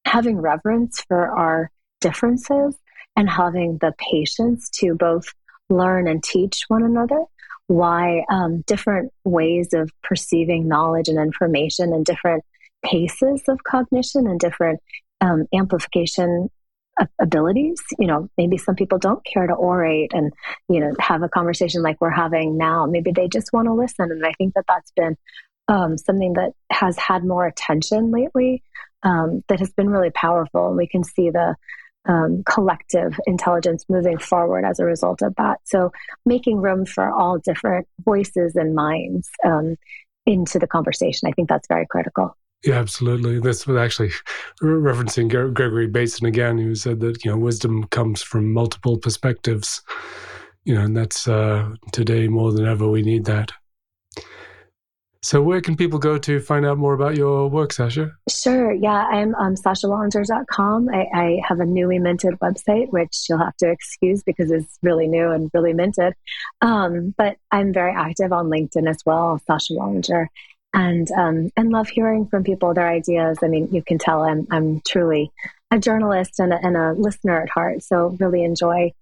having 0.05 0.39
reverence 0.39 1.03
for 1.09 1.29
our 1.29 1.71
differences 2.01 2.77
and 3.17 3.29
having 3.29 3.79
the 3.81 3.93
patience 3.99 4.69
to 4.81 4.95
both 4.95 5.27
learn 5.71 6.09
and 6.09 6.23
teach 6.23 6.65
one 6.69 6.83
another 6.83 7.25
why 7.67 8.25
um, 8.31 8.63
different 8.67 9.13
ways 9.25 9.69
of 9.73 9.91
perceiving 10.03 10.69
knowledge 10.69 11.09
and 11.09 11.19
information 11.19 11.93
and 11.93 12.05
different 12.05 12.45
paces 12.85 13.43
of 13.49 13.63
cognition 13.65 14.27
and 14.27 14.39
different 14.41 14.81
um, 15.21 15.47
amplification 15.55 16.51
abilities. 17.21 17.81
You 17.99 18.07
know, 18.07 18.29
maybe 18.37 18.59
some 18.59 18.75
people 18.75 18.99
don't 18.99 19.25
care 19.25 19.47
to 19.47 19.55
orate 19.55 20.13
and, 20.13 20.33
you 20.69 20.81
know, 20.81 20.93
have 21.01 21.23
a 21.23 21.29
conversation 21.29 21.83
like 21.83 22.01
we're 22.01 22.11
having 22.11 22.57
now. 22.57 22.87
Maybe 22.87 23.13
they 23.13 23.29
just 23.29 23.53
want 23.53 23.67
to 23.67 23.75
listen. 23.75 24.11
And 24.11 24.25
I 24.25 24.33
think 24.39 24.55
that 24.55 24.65
that's 24.69 24.91
been 24.93 25.17
um, 25.69 25.97
something 25.97 26.35
that 26.35 26.53
has 26.71 26.99
had 26.99 27.25
more 27.25 27.47
attention 27.47 28.11
lately 28.11 28.63
um, 29.03 29.43
that 29.49 29.61
has 29.61 29.73
been 29.73 29.89
really 29.89 30.11
powerful. 30.11 30.69
And 30.69 30.77
we 30.77 30.87
can 30.87 31.05
see 31.05 31.31
the 31.31 31.57
um, 32.05 32.43
collective 32.45 33.19
intelligence 33.27 33.85
moving 33.89 34.19
forward 34.19 34.65
as 34.65 34.81
a 34.81 34.85
result 34.85 35.23
of 35.23 35.35
that. 35.37 35.61
So 35.65 35.93
making 36.27 36.59
room 36.59 36.85
for 36.85 37.11
all 37.11 37.39
different 37.39 37.87
voices 38.05 38.57
and 38.57 38.75
minds 38.75 39.31
um, 39.45 39.77
into 40.27 40.59
the 40.59 40.67
conversation, 40.67 41.29
I 41.29 41.33
think 41.33 41.49
that's 41.49 41.69
very 41.69 41.87
critical. 41.87 42.37
Yeah, 42.65 42.79
absolutely. 42.79 43.41
This 43.41 43.67
was 43.67 43.77
actually 43.77 44.11
referencing 44.63 45.29
Gregory 45.29 45.89
Bateson 45.89 46.27
again, 46.27 46.59
who 46.59 46.75
said 46.75 47.01
that 47.01 47.25
you 47.25 47.31
know 47.31 47.37
wisdom 47.37 47.85
comes 47.89 48.23
from 48.23 48.53
multiple 48.53 48.99
perspectives. 48.99 49.83
You 50.65 50.77
know, 50.77 50.83
and 50.83 50.97
that's 50.97 51.27
uh, 51.27 51.75
today 51.91 52.29
more 52.29 52.53
than 52.53 52.67
ever 52.67 52.89
we 52.89 53.03
need 53.03 53.25
that. 53.25 53.51
So, 55.25 55.41
where 55.41 55.61
can 55.61 55.77
people 55.77 56.01
go 56.01 56.19
to 56.19 56.41
find 56.41 56.67
out 56.67 56.79
more 56.79 56.95
about 56.95 57.17
your 57.17 57.49
work, 57.49 57.73
Sasha? 57.73 58.11
Sure. 58.29 58.73
Yeah, 58.73 59.07
I'm 59.07 59.35
um. 59.37 59.55
I, 60.93 61.07
I 61.15 61.41
have 61.47 61.61
a 61.61 61.65
newly 61.65 61.99
minted 62.01 62.35
website, 62.41 62.91
which 62.91 63.27
you'll 63.29 63.39
have 63.39 63.57
to 63.59 63.71
excuse 63.71 64.23
because 64.25 64.51
it's 64.51 64.79
really 64.83 65.07
new 65.07 65.31
and 65.31 65.51
really 65.55 65.75
minted. 65.75 66.15
Um, 66.61 67.15
but 67.17 67.37
I'm 67.53 67.73
very 67.73 67.93
active 67.93 68.33
on 68.33 68.51
LinkedIn 68.51 68.89
as 68.89 68.99
well, 69.05 69.41
Sasha 69.47 69.75
Wallinger 69.75 70.27
and 70.75 71.11
um, 71.13 71.51
and 71.57 71.71
love 71.71 71.89
hearing 71.89 72.27
from 72.27 72.45
people 72.45 72.75
their 72.75 72.89
ideas. 72.89 73.39
I 73.43 73.49
mean, 73.49 73.69
you 73.73 73.83
can 73.83 73.99
tell 73.99 74.23
I'm 74.23 74.47
I'm 74.51 74.81
truly 74.87 75.31
a 75.71 75.79
journalist 75.79 76.39
and 76.39 76.53
a, 76.53 76.57
and 76.65 76.77
a 76.77 76.93
listener 76.93 77.41
at 77.41 77.49
heart. 77.49 77.83
So 77.83 78.17
really 78.21 78.45
enjoy 78.45 78.93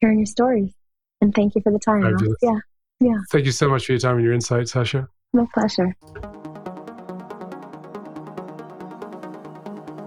hearing 0.00 0.18
your 0.18 0.26
stories. 0.26 0.72
And 1.20 1.34
thank 1.34 1.54
you 1.54 1.60
for 1.60 1.72
the 1.72 1.78
time. 1.78 2.16
Yeah, 2.42 2.58
yeah. 3.00 3.18
Thank 3.30 3.44
you 3.44 3.52
so 3.52 3.68
much 3.68 3.86
for 3.86 3.92
your 3.92 3.98
time 3.98 4.16
and 4.16 4.24
your 4.24 4.32
insight, 4.32 4.68
Sasha. 4.68 5.08
My 5.32 5.46
pleasure. 5.52 5.94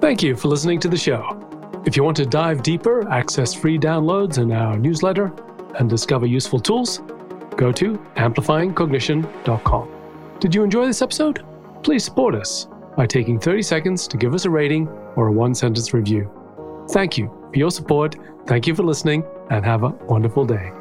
Thank 0.01 0.21
you 0.21 0.35
for 0.35 0.49
listening 0.49 0.79
to 0.81 0.89
the 0.89 0.97
show. 0.97 1.39
If 1.85 1.95
you 1.95 2.03
want 2.03 2.17
to 2.17 2.25
dive 2.25 2.63
deeper, 2.63 3.07
access 3.09 3.53
free 3.53 3.77
downloads 3.77 4.37
in 4.37 4.51
our 4.51 4.77
newsletter, 4.77 5.33
and 5.79 5.89
discover 5.89 6.25
useful 6.25 6.59
tools, 6.59 6.99
go 7.55 7.71
to 7.71 7.97
amplifyingcognition.com. 8.15 10.02
Did 10.39 10.53
you 10.53 10.63
enjoy 10.63 10.85
this 10.85 11.01
episode? 11.01 11.45
Please 11.83 12.03
support 12.03 12.35
us 12.35 12.67
by 12.97 13.05
taking 13.05 13.39
30 13.39 13.61
seconds 13.61 14.07
to 14.07 14.17
give 14.17 14.33
us 14.33 14.45
a 14.45 14.49
rating 14.49 14.87
or 15.15 15.27
a 15.27 15.31
one 15.31 15.55
sentence 15.55 15.93
review. 15.93 16.29
Thank 16.91 17.17
you 17.17 17.27
for 17.51 17.57
your 17.57 17.71
support. 17.71 18.15
Thank 18.45 18.67
you 18.67 18.75
for 18.75 18.83
listening, 18.83 19.23
and 19.49 19.65
have 19.65 19.83
a 19.83 19.89
wonderful 19.89 20.45
day. 20.45 20.71